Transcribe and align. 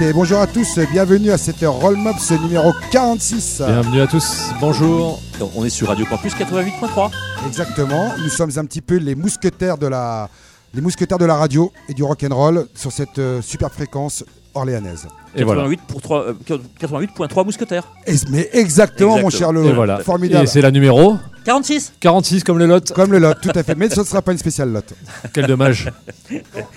et 0.00 0.12
bonjour 0.12 0.38
à 0.38 0.46
tous. 0.46 0.78
Bienvenue 0.90 1.30
à 1.30 1.38
cette 1.38 1.62
Roll 1.64 1.96
Mops 1.96 2.30
numéro 2.42 2.72
46. 2.90 3.62
Bienvenue 3.66 4.00
à 4.00 4.06
tous, 4.06 4.50
bonjour. 4.60 5.20
On 5.54 5.64
est 5.64 5.70
sur 5.70 5.88
Radio 5.88 6.04
Campus 6.06 6.34
88.3. 6.34 7.10
Exactement. 7.46 8.12
Nous 8.22 8.28
sommes 8.28 8.50
un 8.56 8.64
petit 8.64 8.80
peu 8.80 8.96
les 8.96 9.14
mousquetaires 9.14 9.78
de 9.78 9.86
la, 9.86 10.28
les 10.74 10.80
mousquetaires 10.80 11.18
de 11.18 11.24
la 11.24 11.36
radio 11.36 11.72
et 11.88 11.94
du 11.94 12.02
rock'n'roll 12.02 12.66
sur 12.74 12.90
cette 12.92 13.18
euh, 13.18 13.40
super 13.42 13.70
fréquence 13.72 14.24
orléanaise. 14.54 15.06
Et 15.34 15.44
voilà. 15.44 15.62
88 15.62 15.80
pour 15.88 16.02
trois- 16.02 16.24
euh, 16.28 16.34
88.3 16.80 17.44
mousquetaires. 17.44 17.84
Et- 18.06 18.14
mais 18.30 18.48
exactement, 18.52 19.18
mon 19.18 19.30
cher 19.30 19.52
Lolo. 19.52 19.68
Et 19.68 19.72
voilà. 19.72 19.98
Formidable. 20.00 20.44
Et 20.44 20.46
c'est 20.46 20.60
la 20.60 20.70
numéro 20.70 21.16
46 21.44 21.92
46 22.00 22.44
comme 22.44 22.58
le 22.58 22.66
lot. 22.66 22.92
Comme 22.92 23.12
le 23.12 23.18
lot, 23.18 23.34
tout 23.40 23.50
à 23.54 23.62
fait. 23.62 23.74
Mais 23.74 23.88
ce 23.90 24.00
ne 24.00 24.04
sera 24.04 24.22
pas 24.22 24.32
une 24.32 24.38
spéciale 24.38 24.70
lot. 24.72 24.84
Quel 25.32 25.46
dommage. 25.46 25.90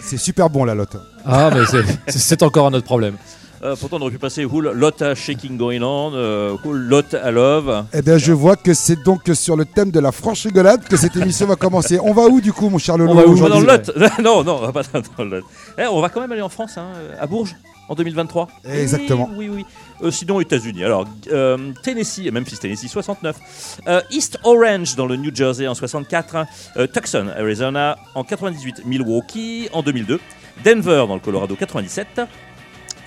C'est 0.02 0.18
super 0.18 0.50
bon 0.50 0.66
la 0.66 0.76
lot. 0.76 0.90
Ah, 1.26 1.50
mais 1.54 1.62
c'est- 2.08 2.44
encore 2.44 2.68
un 2.68 2.74
autre 2.74 2.86
problème. 2.86 3.16
Euh, 3.64 3.76
Pourtant, 3.80 3.98
on 3.98 4.02
aurait 4.02 4.12
pu 4.12 4.20
passer 4.20 4.46
Who 4.46 4.62
Lot 4.62 5.02
à 5.02 5.16
Shaking 5.16 5.58
Going 5.58 5.82
On, 5.82 6.12
euh, 6.14 6.56
Lot 6.66 7.14
à 7.16 7.32
Love. 7.32 7.86
Eh 7.94 8.02
bien, 8.02 8.18
je 8.18 8.32
vois 8.34 8.58
que 8.58 8.74
c'est 8.74 9.02
donc 9.04 9.22
sur 9.34 9.56
le 9.56 9.66
thème 9.66 9.90
de 9.92 10.00
la 10.00 10.12
franche 10.12 10.44
rigolade 10.44 10.84
que 10.84 10.98
cette 10.98 11.16
émission 11.16 11.48
va 11.48 11.56
commencer. 11.56 11.98
On 12.04 12.14
va 12.14 12.24
où 12.28 12.42
du 12.42 12.54
coup, 12.54 12.70
mon 12.70 12.78
cher 12.78 12.98
Lolo 12.98 13.12
On 13.12 13.16
va 13.16 13.26
où 13.26 13.36
dans 13.50 13.60
le 13.60 13.66
Lot 13.66 13.92
Non, 14.22 14.44
non, 14.44 14.58
on 14.62 14.68
va 14.68 14.72
pas 14.72 14.84
dans 15.18 15.24
le 15.24 15.38
Lot. 15.40 15.46
Eh, 15.80 15.86
on 15.88 16.00
va 16.02 16.10
quand 16.10 16.22
même 16.22 16.32
aller 16.32 16.42
en 16.44 16.50
France, 16.50 16.78
hein, 16.78 16.88
à 17.20 17.26
Bourges, 17.26 17.56
en 17.90 17.96
2023. 17.96 18.48
Exactement. 18.66 19.30
Oui, 19.36 19.50
oui. 19.50 19.66
Euh, 20.02 20.12
sinon, 20.12 20.40
États-Unis. 20.40 20.84
Alors, 20.84 21.06
euh, 21.32 21.72
Tennessee, 21.84 22.32
Memphis, 22.32 22.58
Tennessee, 22.58 22.88
69. 22.88 23.80
Euh, 23.88 24.02
East 24.12 24.40
Orange, 24.44 24.96
dans 24.96 25.06
le 25.06 25.16
New 25.16 25.34
Jersey, 25.34 25.68
en 25.68 25.76
64. 25.76 26.46
Euh, 26.78 26.88
Tucson, 26.88 27.28
Arizona, 27.38 27.98
en 28.14 28.24
98. 28.24 28.86
Milwaukee, 28.86 29.70
en 29.74 29.82
2002. 29.82 30.20
Denver, 30.64 31.06
dans 31.08 31.16
le 31.16 31.22
Colorado, 31.22 31.56
97. 31.56 32.22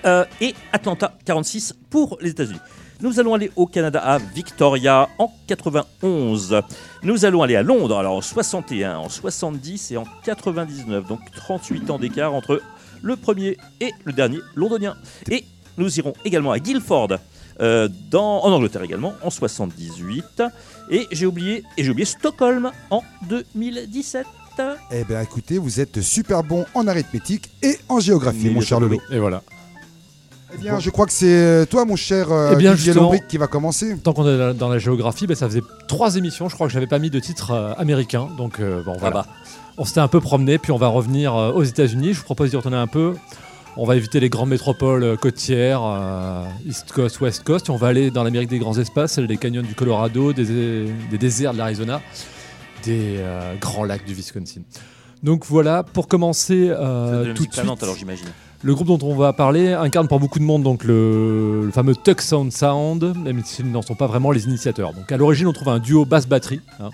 Euh, 0.04 0.24
et 0.40 0.54
Atlanta, 0.72 1.12
46 1.24 1.74
pour 1.90 2.18
les 2.20 2.30
États-Unis. 2.30 2.60
Nous 3.00 3.20
allons 3.20 3.34
aller 3.34 3.50
au 3.54 3.66
Canada 3.66 4.00
à 4.00 4.18
Victoria 4.18 5.08
en 5.18 5.30
91. 5.46 6.62
Nous 7.04 7.24
allons 7.24 7.42
aller 7.42 7.54
à 7.54 7.62
Londres 7.62 7.96
alors 7.96 8.16
en 8.16 8.20
61, 8.20 8.98
en 8.98 9.08
70 9.08 9.92
et 9.92 9.96
en 9.96 10.04
99. 10.24 11.06
Donc 11.06 11.20
38 11.32 11.90
ans 11.90 11.98
d'écart 11.98 12.34
entre 12.34 12.60
le 13.02 13.16
premier 13.16 13.56
et 13.80 13.92
le 14.04 14.12
dernier 14.12 14.38
londonien. 14.54 14.96
Et 15.30 15.44
nous 15.76 15.98
irons 15.98 16.12
également 16.24 16.52
à 16.52 16.58
Guildford. 16.58 17.18
euh, 17.60 17.88
dans, 18.10 18.44
en 18.44 18.52
Angleterre 18.52 18.82
également 18.82 19.14
en 19.22 19.30
78 19.30 20.42
et 20.90 21.08
j'ai 21.10 21.26
oublié 21.26 21.64
et 21.76 21.82
j'ai 21.82 21.90
oublié 21.90 22.04
Stockholm 22.04 22.70
en 22.90 23.02
2017 23.28 24.26
Eh 24.90 25.04
bien, 25.04 25.20
écoutez, 25.20 25.58
vous 25.58 25.80
êtes 25.80 26.00
super 26.00 26.42
bon 26.42 26.66
en 26.74 26.86
arithmétique 26.86 27.50
et 27.62 27.78
en 27.88 28.00
géographie, 28.00 28.50
mon 28.50 28.60
cher 28.60 28.80
Lolo. 28.80 29.00
Et 29.10 29.18
voilà. 29.18 29.42
Eh 30.54 30.58
bien, 30.58 30.78
je 30.78 30.90
crois 30.90 31.06
que 31.06 31.12
c'est 31.12 31.66
toi, 31.68 31.84
mon 31.84 31.96
cher 31.96 32.32
euh, 32.32 32.50
Eh 32.52 32.56
bien, 32.56 32.74
qui 33.28 33.36
va 33.38 33.46
commencer. 33.46 33.96
Tant 33.98 34.12
qu'on 34.12 34.26
est 34.26 34.54
dans 34.54 34.68
la 34.68 34.78
géographie, 34.78 35.26
ben, 35.26 35.34
ça 35.36 35.46
faisait 35.46 35.62
trois 35.86 36.16
émissions. 36.16 36.48
Je 36.48 36.54
crois 36.54 36.66
que 36.66 36.72
j'avais 36.72 36.86
pas 36.86 36.98
mis 36.98 37.10
de 37.10 37.20
titre 37.20 37.50
euh, 37.50 37.72
américain. 37.76 38.28
Donc 38.36 38.58
euh, 38.60 38.82
bon, 38.82 38.94
voilà. 38.98 39.14
bah. 39.14 39.26
On 39.78 39.84
s'était 39.84 40.00
un 40.00 40.08
peu 40.08 40.20
promené, 40.20 40.58
puis 40.58 40.72
on 40.72 40.76
va 40.76 40.88
revenir 40.88 41.36
euh, 41.36 41.52
aux 41.52 41.62
États-Unis. 41.62 42.12
Je 42.12 42.18
vous 42.18 42.24
propose 42.24 42.50
d'y 42.50 42.56
retourner 42.56 42.76
un 42.76 42.88
peu. 42.88 43.14
On 43.76 43.86
va 43.86 43.94
éviter 43.94 44.18
les 44.18 44.28
grandes 44.28 44.48
métropoles 44.48 45.04
euh, 45.04 45.16
côtières, 45.16 45.82
euh, 45.84 46.44
East 46.66 46.90
Coast, 46.92 47.20
West 47.20 47.44
Coast. 47.44 47.70
On 47.70 47.76
va 47.76 47.86
aller 47.86 48.10
dans 48.10 48.24
l'Amérique 48.24 48.48
des 48.48 48.58
grands 48.58 48.76
espaces, 48.76 49.12
celle 49.12 49.28
des 49.28 49.36
canyons 49.36 49.62
du 49.62 49.76
Colorado, 49.76 50.32
des, 50.32 50.86
des 51.10 51.18
déserts 51.18 51.52
de 51.52 51.58
l'Arizona, 51.58 52.02
des 52.82 53.18
euh, 53.18 53.54
grands 53.60 53.84
lacs 53.84 54.04
du 54.04 54.14
Wisconsin. 54.14 54.62
Donc 55.22 55.44
voilà, 55.46 55.84
pour 55.84 56.08
commencer 56.08 56.68
euh, 56.70 57.26
tout 57.26 57.32
de 57.32 57.38
suite, 57.38 57.52
planante, 57.52 57.82
alors 57.82 57.96
j'imagine 57.96 58.26
le 58.62 58.74
groupe 58.74 58.88
dont 58.88 58.98
on 59.02 59.14
va 59.14 59.32
parler 59.32 59.72
incarne 59.72 60.08
pour 60.08 60.18
beaucoup 60.18 60.40
de 60.40 60.44
monde 60.44 60.64
donc 60.64 60.82
le, 60.82 61.66
le 61.66 61.70
fameux 61.70 61.94
Tucson 61.94 62.48
Sound, 62.50 63.14
même 63.16 63.44
s'ils 63.44 63.70
n'en 63.70 63.82
sont 63.82 63.94
pas 63.94 64.08
vraiment 64.08 64.32
les 64.32 64.46
initiateurs. 64.46 64.92
Donc 64.94 65.12
à 65.12 65.16
l'origine, 65.16 65.46
on 65.46 65.52
trouve 65.52 65.68
un 65.68 65.78
duo 65.78 66.04
basse-batterie, 66.04 66.60
hein, 66.80 66.90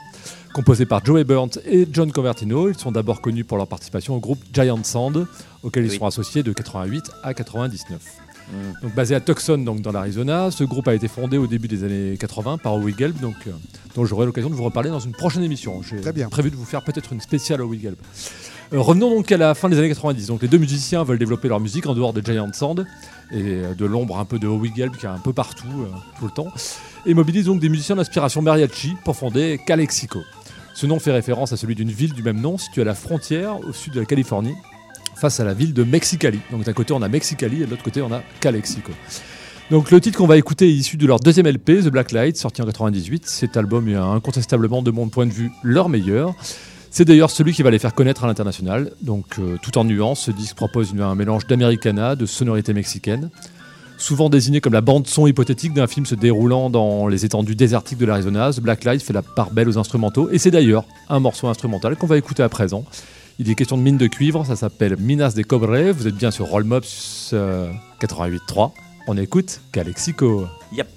composé 0.54 0.86
par 0.86 1.04
Joey 1.04 1.24
Burnt 1.24 1.58
et 1.66 1.86
John 1.92 2.10
Convertino. 2.12 2.68
Ils 2.70 2.78
sont 2.78 2.92
d'abord 2.92 3.20
connus 3.20 3.44
pour 3.44 3.58
leur 3.58 3.66
participation 3.66 4.14
au 4.14 4.20
groupe 4.20 4.38
Giant 4.52 4.82
Sound, 4.84 5.26
auquel 5.62 5.84
ils 5.84 5.90
Oui. 5.90 5.98
sont 5.98 6.06
associés 6.06 6.42
de 6.42 6.52
88 6.52 7.10
à 7.22 7.34
99. 7.34 8.00
Mm. 8.48 8.52
Donc 8.82 8.94
basé 8.94 9.14
à 9.14 9.20
Tucson, 9.20 9.58
donc 9.58 9.80
dans 9.80 9.90
l'Arizona, 9.92 10.50
ce 10.50 10.64
groupe 10.64 10.86
a 10.88 10.94
été 10.94 11.08
fondé 11.08 11.38
au 11.38 11.46
début 11.46 11.66
des 11.66 11.82
années 11.82 12.16
80 12.18 12.58
par 12.58 12.74
Howie 12.74 12.94
Gelb, 12.96 13.18
donc 13.20 13.34
euh, 13.46 13.50
dont 13.96 14.04
j'aurai 14.04 14.26
l'occasion 14.26 14.48
de 14.48 14.54
vous 14.54 14.62
reparler 14.64 14.90
dans 14.90 15.00
une 15.00 15.12
prochaine 15.12 15.42
émission. 15.42 15.82
J'ai 15.82 16.00
Très 16.00 16.12
bien. 16.12 16.28
prévu 16.28 16.50
de 16.50 16.56
vous 16.56 16.64
faire 16.64 16.82
peut-être 16.84 17.12
une 17.12 17.20
spéciale 17.20 17.60
Howie 17.60 17.80
Gelb. 17.80 17.96
Euh, 18.72 18.80
revenons 18.80 19.10
donc 19.10 19.30
à 19.32 19.36
la 19.36 19.54
fin 19.54 19.68
des 19.68 19.78
années 19.78 19.88
90. 19.88 20.26
Donc 20.28 20.42
les 20.42 20.48
deux 20.48 20.58
musiciens 20.58 21.02
veulent 21.04 21.18
développer 21.18 21.48
leur 21.48 21.58
musique 21.60 21.86
en 21.86 21.94
dehors 21.94 22.12
de 22.12 22.20
Giant 22.24 22.52
Sand 22.52 22.86
et 23.32 23.40
euh, 23.42 23.74
de 23.74 23.86
l'ombre 23.86 24.18
un 24.18 24.24
peu 24.24 24.38
de 24.38 24.46
Howie 24.46 24.72
Gelb 24.76 24.94
qui 24.96 25.06
est 25.06 25.08
un 25.08 25.18
peu 25.18 25.32
partout 25.32 25.66
euh, 25.80 25.86
tout 26.18 26.26
le 26.26 26.30
temps 26.30 26.52
et 27.06 27.12
mobilisent 27.14 27.46
donc 27.46 27.60
des 27.60 27.68
musiciens 27.68 27.96
d'inspiration 27.96 28.40
mariachi 28.42 28.94
pour 29.04 29.16
fonder 29.16 29.58
Calexico. 29.66 30.20
Ce 30.74 30.86
nom 30.86 30.98
fait 30.98 31.12
référence 31.12 31.52
à 31.52 31.56
celui 31.56 31.76
d'une 31.76 31.90
ville 31.90 32.12
du 32.12 32.24
même 32.24 32.40
nom 32.40 32.58
située 32.58 32.82
à 32.82 32.84
la 32.84 32.94
frontière 32.94 33.60
au 33.60 33.72
sud 33.72 33.94
de 33.94 34.00
la 34.00 34.06
Californie 34.06 34.54
face 35.14 35.38
à 35.38 35.44
la 35.44 35.54
ville 35.54 35.72
de 35.72 35.84
Mexicali. 35.84 36.40
Donc 36.50 36.64
d'un 36.64 36.72
côté 36.72 36.92
on 36.92 37.00
a 37.00 37.08
Mexicali 37.08 37.62
et 37.62 37.66
de 37.66 37.70
l'autre 37.70 37.84
côté 37.84 38.02
on 38.02 38.12
a 38.12 38.22
Calexico. 38.40 38.90
Donc 39.70 39.92
le 39.92 40.00
titre 40.00 40.18
qu'on 40.18 40.26
va 40.26 40.36
écouter 40.36 40.68
est 40.68 40.72
issu 40.72 40.96
de 40.96 41.06
leur 41.06 41.20
deuxième 41.20 41.46
LP, 41.46 41.84
The 41.84 41.88
Black 41.88 42.10
Light, 42.10 42.36
sorti 42.36 42.60
en 42.60 42.66
98. 42.66 43.24
Cet 43.24 43.56
album 43.56 43.88
est 43.88 43.94
incontestablement, 43.94 44.82
de 44.82 44.90
mon 44.90 45.08
point 45.08 45.26
de 45.26 45.32
vue, 45.32 45.52
leur 45.62 45.88
meilleur. 45.88 46.34
C'est 46.90 47.04
d'ailleurs 47.04 47.30
celui 47.30 47.52
qui 47.52 47.62
va 47.62 47.70
les 47.70 47.78
faire 47.78 47.94
connaître 47.94 48.24
à 48.24 48.26
l'international. 48.26 48.90
Donc 49.00 49.38
euh, 49.38 49.56
tout 49.62 49.78
en 49.78 49.84
nuances, 49.84 50.22
ce 50.22 50.32
disque 50.32 50.56
propose 50.56 50.92
un 51.00 51.14
mélange 51.14 51.46
d'americana, 51.46 52.16
de 52.16 52.26
sonorités 52.26 52.72
mexicaines. 52.72 53.30
Souvent 53.96 54.28
désigné 54.28 54.60
comme 54.60 54.72
la 54.72 54.80
bande-son 54.80 55.26
hypothétique 55.26 55.72
d'un 55.72 55.86
film 55.86 56.04
se 56.04 56.14
déroulant 56.14 56.68
dans 56.68 57.06
les 57.06 57.24
étendues 57.24 57.54
désertiques 57.54 57.98
de 57.98 58.06
l'Arizona, 58.06 58.52
The 58.52 58.60
Black 58.60 58.84
Light 58.84 59.02
fait 59.02 59.12
la 59.12 59.22
part 59.22 59.50
belle 59.50 59.68
aux 59.68 59.78
instrumentaux. 59.78 60.28
Et 60.30 60.38
c'est 60.38 60.50
d'ailleurs 60.50 60.84
un 61.08 61.20
morceau 61.20 61.48
instrumental 61.48 61.96
qu'on 61.96 62.06
va 62.06 62.16
écouter 62.16 62.42
à 62.42 62.48
présent. 62.48 62.84
Il 63.38 63.50
est 63.50 63.54
question 63.54 63.76
de 63.76 63.82
mine 63.82 63.96
de 63.96 64.06
cuivre, 64.06 64.44
ça 64.46 64.56
s'appelle 64.56 64.96
Minas 64.98 65.34
de 65.34 65.42
Cobre. 65.42 65.92
Vous 65.92 66.06
êtes 66.06 66.16
bien 66.16 66.30
sur 66.30 66.46
Roll 66.46 66.64
Mops 66.64 67.30
euh, 67.32 67.70
88.3. 68.00 68.72
On 69.06 69.16
écoute 69.16 69.60
Calexico. 69.72 70.46
Yep. 70.72 70.88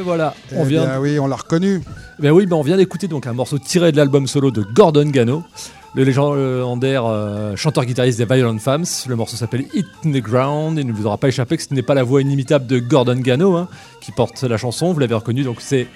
Et 0.00 0.02
voilà, 0.02 0.34
Eh 0.50 0.56
on 0.56 0.64
vient. 0.64 0.86
bien, 0.86 0.98
oui, 0.98 1.18
on 1.18 1.26
l'a 1.26 1.36
reconnu. 1.36 1.82
Ben 2.18 2.30
oui, 2.30 2.46
ben 2.46 2.56
on 2.56 2.62
vient 2.62 2.78
d'écouter 2.78 3.06
donc 3.06 3.26
un 3.26 3.34
morceau 3.34 3.58
tiré 3.58 3.92
de 3.92 3.98
l'album 3.98 4.26
solo 4.26 4.50
de 4.50 4.62
Gordon 4.62 5.04
Gano, 5.10 5.42
le 5.94 6.04
légendaire 6.04 7.04
euh, 7.04 7.54
chanteur-guitariste 7.54 8.16
des 8.18 8.24
Violent 8.24 8.56
Femmes. 8.58 8.84
Le 9.08 9.14
morceau 9.16 9.36
s'appelle 9.36 9.66
Hit 9.74 9.86
in 10.06 10.12
the 10.12 10.22
Ground. 10.22 10.78
Il 10.78 10.86
ne 10.86 10.92
vous 10.92 11.04
aura 11.06 11.18
pas 11.18 11.28
échappé 11.28 11.58
que 11.58 11.62
ce 11.62 11.74
n'est 11.74 11.82
pas 11.82 11.92
la 11.94 12.02
voix 12.02 12.22
inimitable 12.22 12.66
de 12.66 12.78
Gordon 12.78 13.16
Gano 13.16 13.56
hein, 13.56 13.68
qui 14.00 14.10
porte 14.12 14.42
la 14.42 14.56
chanson. 14.56 14.92
Vous 14.94 15.00
l'avez 15.00 15.14
reconnu, 15.14 15.42
donc 15.42 15.56
c'est 15.60 15.86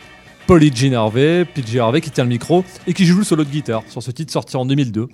Polly 0.47 0.71
Jean 0.75 0.93
Harvey, 0.93 1.47
PJ 1.47 1.77
Harvey 1.79 2.03
qui 2.03 2.11
tient 2.11 2.25
le 2.25 2.29
micro 2.31 2.63
et 2.87 2.93
qui 2.93 3.07
joue 3.07 3.17
le 3.19 3.25
solo 3.25 3.45
de 3.45 3.49
guitare 3.49 3.83
sur 3.89 4.03
ce 4.03 4.11
titre 4.11 4.31
sorti 4.33 4.59
en 4.59 4.67
2002. 4.67 5.09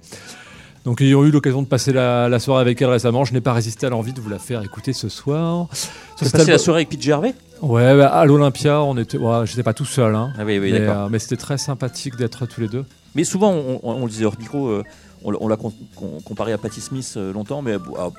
Donc 0.85 1.03
ayant 1.03 1.25
eu 1.25 1.31
l'occasion 1.31 1.61
de 1.63 1.67
passer 1.67 1.93
la, 1.93 2.29
la 2.29 2.39
soirée 2.39 2.63
avec 2.63 2.81
elle 2.81 2.89
récemment, 2.89 3.25
je 3.25 3.35
n'ai 3.35 3.41
pas 3.43 3.53
résisté 3.53 3.87
à 3.87 3.91
l'envie 3.91 4.13
de 4.15 4.21
vous 4.21 4.31
la 4.31 4.39
faire 4.39 4.63
écouter 4.63 4.93
ce 4.95 5.09
soir. 5.11 5.67
Tu 6.17 6.25
cet 6.25 6.33
passé 6.33 6.51
la 6.51 6.59
soirée 6.59 6.81
avec 6.81 6.89
Pete 6.89 7.03
Gervais 7.03 7.35
Ouais, 7.61 7.95
bah, 7.95 8.07
à 8.09 8.25
l'Olympia, 8.25 8.81
on 8.83 8.97
était, 8.97 9.19
ouais, 9.19 9.47
j'étais 9.47 9.63
pas 9.63 9.75
tout 9.75 9.85
seul, 9.85 10.15
hein. 10.15 10.33
Ah 10.39 10.45
oui, 10.47 10.59
oui, 10.59 10.73
mais, 10.73 10.81
d'accord. 10.81 11.03
euh, 11.05 11.09
mais 11.11 11.19
c'était 11.19 11.37
très 11.37 11.59
sympathique 11.59 12.17
d'être 12.17 12.47
tous 12.47 12.63
les 12.63 12.69
deux. 12.69 12.87
Mais 13.15 13.25
souvent, 13.25 13.53
on, 13.53 13.81
on- 13.83 13.93
on 13.97 14.05
le 14.05 14.11
disait 14.11 14.25
hors 14.25 14.39
micro, 14.39 14.69
euh, 14.69 14.83
on, 15.25 15.31
l'a- 15.31 15.39
on 15.41 15.49
l'a 15.49 15.57
com- 15.57 15.73
com- 15.97 16.09
comparé 16.25 16.53
à 16.53 16.59
Patti 16.59 16.81
Smith 16.81 17.15
euh, 17.17 17.33
longtemps, 17.33 17.63
mais 17.63 17.75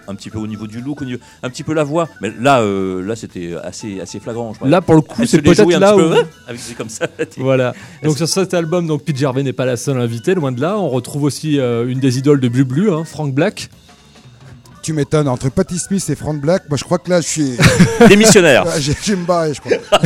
un 0.07 0.15
petit 0.15 0.29
peu 0.29 0.37
au 0.39 0.47
niveau 0.47 0.67
du 0.67 0.81
look, 0.81 1.01
au 1.01 1.05
niveau- 1.05 1.19
un 1.43 1.49
petit 1.49 1.63
peu 1.63 1.73
la 1.73 1.83
voix. 1.83 2.07
Mais 2.21 2.31
là, 2.39 2.61
euh, 2.61 3.01
là 3.05 3.15
c'était 3.15 3.53
assez, 3.63 3.99
assez 3.99 4.19
flagrant. 4.19 4.53
Je. 4.53 4.67
Là, 4.67 4.81
pour 4.81 4.95
le 4.95 5.01
coup, 5.01 5.25
c'est 5.25 5.41
peut-être 5.41 5.69
là 5.79 5.95
où. 5.97 6.01
avec 6.47 6.61
comme 6.77 6.89
ça. 6.89 7.07
Voilà. 7.37 7.73
Donc 8.03 8.17
sur 8.17 8.27
cet 8.27 8.53
album, 8.53 8.87
donc 8.87 9.03
Pete 9.03 9.17
Gervais 9.17 9.43
n'est 9.43 9.53
pas 9.53 9.65
la 9.65 9.77
seule 9.77 9.99
invitée, 9.99 10.35
loin 10.35 10.51
de 10.51 10.61
là. 10.61 10.77
On 10.77 10.89
retrouve 10.89 11.23
aussi 11.23 11.59
euh, 11.59 11.87
une 11.87 11.99
des 11.99 12.17
idoles 12.17 12.39
de 12.39 12.47
Blu 12.47 12.63
Blu, 12.65 12.91
hein, 12.91 13.03
Frank 13.05 13.33
Black. 13.33 13.69
Tu 14.81 14.93
m'étonnes, 14.93 15.27
entre 15.27 15.49
Patti 15.49 15.77
Smith 15.77 16.03
et 16.09 16.15
Frank 16.15 16.41
Black, 16.41 16.63
moi 16.67 16.75
je 16.77 16.83
crois 16.83 16.97
que 16.97 17.09
là 17.09 17.21
je 17.21 17.27
suis. 17.27 17.51
Démissionnaire. 18.09 18.65
J'ai- 18.79 18.93
je 19.03 19.11
vais 19.13 19.17
me 19.21 19.25
barrer, 19.25 19.53
je 19.53 19.59
crois. 19.61 19.73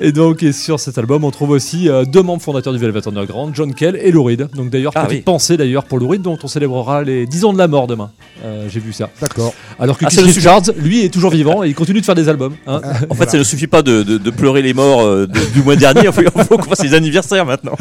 Et 0.00 0.10
donc, 0.12 0.42
et 0.42 0.52
sur 0.52 0.80
cet 0.80 0.98
album, 0.98 1.22
on 1.24 1.30
trouve 1.30 1.50
aussi 1.50 1.88
euh, 1.88 2.04
deux 2.04 2.22
membres 2.22 2.42
fondateurs 2.42 2.72
du 2.72 2.78
Velvet 2.78 3.06
Underground, 3.06 3.54
John 3.54 3.72
Kell 3.74 3.96
et 3.96 4.10
Lou 4.10 4.24
Reed. 4.24 4.48
Donc 4.54 4.70
d'ailleurs, 4.70 4.92
Ah 4.96 5.02
petite 5.04 5.18
oui. 5.18 5.22
pensée 5.22 5.56
d'ailleurs 5.56 5.84
pour 5.84 5.98
Lou 5.98 6.08
Reed, 6.08 6.22
dont 6.22 6.36
on 6.42 6.48
célébrera 6.48 7.02
les 7.04 7.26
10 7.26 7.44
ans 7.44 7.52
de 7.52 7.58
la 7.58 7.68
mort 7.68 7.86
demain. 7.86 8.10
Euh, 8.44 8.66
J'ai 8.68 8.80
vu 8.80 8.92
ça. 8.92 9.10
D'accord. 9.20 9.54
Alors 9.78 9.98
que 9.98 10.04
Ah, 10.06 10.08
Keith. 10.08 10.20
Richards, 10.24 10.62
lui, 10.76 11.04
est 11.04 11.08
toujours 11.10 11.30
vivant 11.30 11.62
et 11.62 11.68
il 11.68 11.74
continue 11.74 12.00
de 12.00 12.04
faire 12.04 12.14
des 12.16 12.28
albums. 12.28 12.54
hein. 12.66 12.80
Ah, 12.82 12.92
En 13.10 13.14
fait, 13.16 13.30
ça 13.30 13.38
ne 13.38 13.44
suffit 13.44 13.66
pas 13.68 13.82
de, 13.82 14.02
de- 14.02 14.18
de 14.18 14.30
pleurer 14.30 14.62
les 14.62 14.74
morts 14.74 15.02
euh, 15.02 15.26
de- 15.26 15.52
du 15.52 15.62
mois 15.62 15.76
dernier. 15.76 16.00
Il 16.06 16.12
faut, 16.12 16.22
il 16.22 16.44
faut 16.44 16.56
qu'on 16.56 16.62
fasse 16.70 16.82
les 16.82 16.94
anniversaires 16.94 17.46
maintenant. 17.46 17.76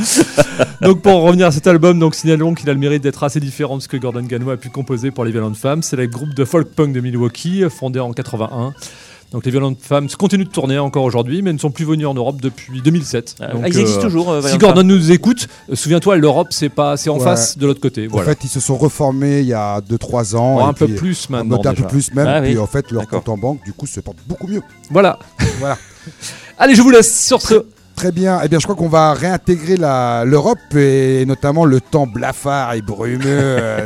Donc 0.81 1.01
pour 1.01 1.21
revenir 1.21 1.47
à 1.47 1.51
cet 1.51 1.65
album, 1.67 1.97
donc 1.99 2.13
signalons 2.15 2.53
qu'il 2.53 2.69
a 2.69 2.73
le 2.73 2.79
mérite 2.79 3.01
d'être 3.01 3.23
assez 3.23 3.39
différent 3.39 3.77
de 3.77 3.81
ce 3.81 3.87
que 3.87 3.97
Gordon 3.97 4.21
Gano 4.23 4.49
a 4.51 4.57
pu 4.57 4.69
composer 4.69 5.09
pour 5.11 5.25
les 5.25 5.31
Violent 5.31 5.53
Femmes. 5.53 5.81
C'est 5.91 5.97
le 5.97 6.07
groupe 6.07 6.33
de 6.33 6.45
folk 6.45 6.69
punk 6.69 6.93
de 6.93 7.01
Milwaukee, 7.01 7.65
fondé 7.69 7.99
en 7.99 8.13
81. 8.13 8.73
Donc 9.33 9.43
les 9.43 9.51
Violent 9.51 9.73
Femmes 9.77 10.07
continuent 10.17 10.45
de 10.45 10.49
tourner 10.49 10.79
encore 10.79 11.03
aujourd'hui, 11.03 11.41
mais 11.41 11.51
ne 11.51 11.57
sont 11.57 11.69
plus 11.69 11.83
venus 11.83 12.07
en 12.07 12.13
Europe 12.13 12.39
depuis 12.39 12.81
2007. 12.81 13.35
Ah, 13.41 13.47
Donc, 13.51 13.63
ils 13.67 13.77
existent 13.77 13.99
euh, 13.99 14.03
toujours. 14.03 14.31
euh, 14.31 14.41
Si. 14.41 14.57
Gordon 14.57 14.83
nous 14.83 15.11
écoute, 15.11 15.49
euh, 15.69 15.75
souviens-toi, 15.75 16.15
l'Europe 16.15 16.47
c'est 16.51 16.69
pas, 16.69 16.95
c'est 16.95 17.09
en 17.09 17.17
Ouais. 17.17 17.25
face 17.25 17.57
de 17.57 17.67
l'autre 17.67 17.81
côté. 17.81 18.07
En 18.09 18.19
fait, 18.19 18.39
ils 18.45 18.49
se 18.49 18.61
sont 18.61 18.77
reformés 18.77 19.41
il 19.41 19.47
y 19.47 19.53
a 19.53 19.81
2-3 19.81 20.33
ans. 20.37 20.59
Oh, 20.59 20.61
et 20.61 20.63
un 20.63 20.71
peu 20.71 20.85
puis, 20.85 20.95
plus 20.95 21.29
maintenant. 21.29 21.59
un 21.61 21.73
peu 21.73 21.83
plus 21.87 22.13
même. 22.13 22.25
Ah 22.25 22.39
oui. 22.39 22.51
Puis 22.51 22.57
en 22.57 22.67
fait, 22.67 22.89
leur 22.89 23.01
D'accord. 23.01 23.19
compte 23.19 23.29
en 23.33 23.37
banque, 23.37 23.65
du 23.65 23.73
coup, 23.73 23.85
se 23.85 23.99
porte 23.99 24.19
beaucoup 24.29 24.47
mieux. 24.47 24.61
Voilà. 24.91 25.19
Voilà. 25.59 25.77
Allez, 26.57 26.73
je 26.73 26.81
vous 26.81 26.89
laisse 26.91 27.25
sur 27.27 27.41
ce. 27.41 27.65
Très 28.01 28.11
bien. 28.11 28.39
Eh 28.43 28.47
bien, 28.47 28.57
je 28.57 28.63
crois 28.63 28.75
qu'on 28.75 28.89
va 28.89 29.13
réintégrer 29.13 29.77
l'Europe 29.77 30.57
et 30.75 31.23
notamment 31.27 31.65
le 31.65 31.79
temps 31.79 32.07
blafard 32.07 32.73
et 32.73 32.81
brumeux 32.81 33.19
euh, 33.27 33.85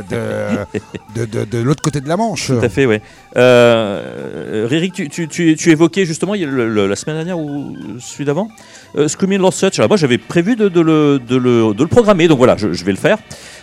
de, 1.14 1.20
de, 1.26 1.26
de, 1.40 1.44
de 1.44 1.58
l'autre 1.58 1.82
côté 1.82 2.00
de 2.00 2.08
la 2.08 2.16
Manche. 2.16 2.46
Tout 2.46 2.54
à 2.64 2.70
fait, 2.70 2.86
ouais. 2.86 3.02
Euh, 3.36 4.66
Ririk, 4.70 4.94
tu, 4.94 5.10
tu, 5.10 5.28
tu, 5.28 5.54
tu 5.54 5.70
évoquais 5.70 6.06
justement 6.06 6.32
le- 6.32 6.66
le- 6.66 6.86
la 6.86 6.96
semaine 6.96 7.16
dernière 7.16 7.38
ou 7.38 7.76
celui 8.00 8.24
d'avant, 8.24 8.48
euh, 8.96 9.06
Screaming 9.06 9.38
Lord 9.38 9.52
Such. 9.52 9.78
Alors 9.78 9.90
moi 9.90 9.98
j'avais 9.98 10.16
prévu 10.16 10.56
de, 10.56 10.64
le, 10.80 11.18
de, 11.18 11.36
le, 11.36 11.74
de 11.74 11.82
le 11.82 11.88
programmer, 11.88 12.26
donc 12.26 12.38
voilà, 12.38 12.56
je, 12.56 12.72
je 12.72 12.84
vais 12.86 12.92
le 12.92 12.98
faire. 12.98 13.18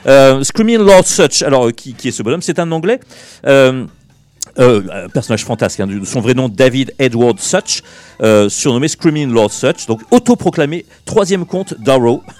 Euh, 0.06 0.44
Screaming 0.44 0.78
Lord 0.78 1.08
Such, 1.08 1.42
alors 1.42 1.72
qui, 1.72 1.96
qui 1.96 2.10
est 2.10 2.12
ce 2.12 2.22
bonhomme 2.22 2.44
C'est 2.44 2.60
un 2.60 2.72
anglais. 2.72 3.00
Euh, 3.48 3.86
euh, 4.60 4.82
un 5.06 5.10
personnage 5.10 5.44
fantasque, 5.46 5.80
hein, 5.80 5.88
son 6.04 6.22
vrai 6.22 6.34
nom 6.34 6.50
David 6.50 6.94
Edward 7.00 7.40
Such, 7.40 7.82
euh, 8.22 8.50
surnommé 8.50 8.88
Screaming 8.88 9.32
Lord 9.32 9.52
Such, 9.52 9.88
donc 9.88 10.02
autoproclamé 10.12 10.86
troisième 11.06 11.46
comte 11.46 11.74
d'Arrow. 11.80 12.22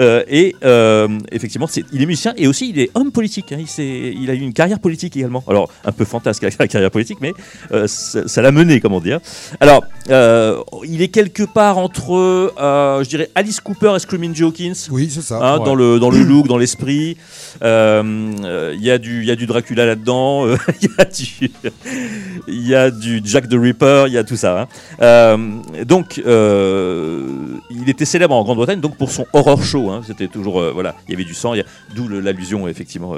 Euh, 0.00 0.24
et 0.28 0.56
euh, 0.64 1.06
effectivement, 1.30 1.68
il 1.92 2.02
est 2.02 2.06
musicien 2.06 2.34
et 2.36 2.48
aussi 2.48 2.68
il 2.70 2.80
est 2.80 2.90
homme 2.96 3.12
politique. 3.12 3.52
hein. 3.52 3.58
il, 3.78 3.84
il 4.22 4.28
a 4.28 4.34
eu 4.34 4.38
une 4.40 4.52
carrière 4.52 4.80
politique 4.80 5.16
également. 5.16 5.44
Alors 5.46 5.70
un 5.84 5.92
peu 5.92 6.04
fantasque 6.04 6.42
la 6.58 6.66
carrière 6.66 6.90
politique, 6.90 7.18
mais 7.20 7.32
euh, 7.70 7.86
ça 7.86 8.42
l'a 8.42 8.50
mené, 8.50 8.80
comment 8.80 9.00
dire. 9.00 9.20
Alors, 9.60 9.84
euh, 10.10 10.58
il 10.84 11.00
est 11.00 11.08
quelque 11.08 11.44
part 11.44 11.78
entre, 11.78 12.12
euh, 12.58 13.04
je 13.04 13.08
dirais, 13.08 13.30
Alice 13.36 13.60
Cooper 13.60 13.92
et 13.94 14.00
Screaming 14.00 14.42
Hawkins. 14.42 14.72
Oui, 14.90 15.08
c'est 15.12 15.22
ça. 15.22 15.38
Hein, 15.40 15.58
Ouais. 15.58 15.64
dans, 15.64 15.74
le, 15.76 16.00
dans 16.00 16.10
le 16.10 16.18
look, 16.24 16.48
dans 16.48 16.58
l'esprit. 16.58 17.16
Il 17.62 18.80
y, 18.80 18.90
a 18.90 18.98
du- 18.98 19.20
il 19.22 19.26
y 19.26 19.30
a 19.30 19.36
du 19.36 19.46
Dracula 19.46 19.86
là-dedans, 19.86 20.46
il 22.48 22.66
y, 22.66 22.74
a 22.74 22.90
du- 22.90 23.20
Jack 23.24 23.48
the 23.48 23.54
Ripper, 23.54 24.04
il 24.06 24.12
y 24.12 24.18
a 24.18 24.24
tout 24.24 24.36
ça. 24.36 24.62
hein. 24.62 24.68
Euh, 25.02 25.36
donc, 25.84 26.20
euh, 26.26 27.26
il 27.70 27.88
était 27.88 28.04
célèbre 28.04 28.34
en 28.34 28.42
Grande-Bretagne 28.44 28.80
donc 28.80 28.96
pour 28.96 29.10
son 29.10 29.26
horror 29.32 29.62
show. 29.62 29.90
hein. 29.90 30.02
C'était 30.06 30.28
toujours, 30.28 30.60
euh, 30.60 30.72
voilà, 30.72 30.94
il 31.08 31.12
y 31.12 31.14
avait 31.14 31.24
du 31.24 31.34
sang, 31.34 31.52
d'où 31.94 32.08
l'allusion 32.08 32.66
effectivement 32.68 33.14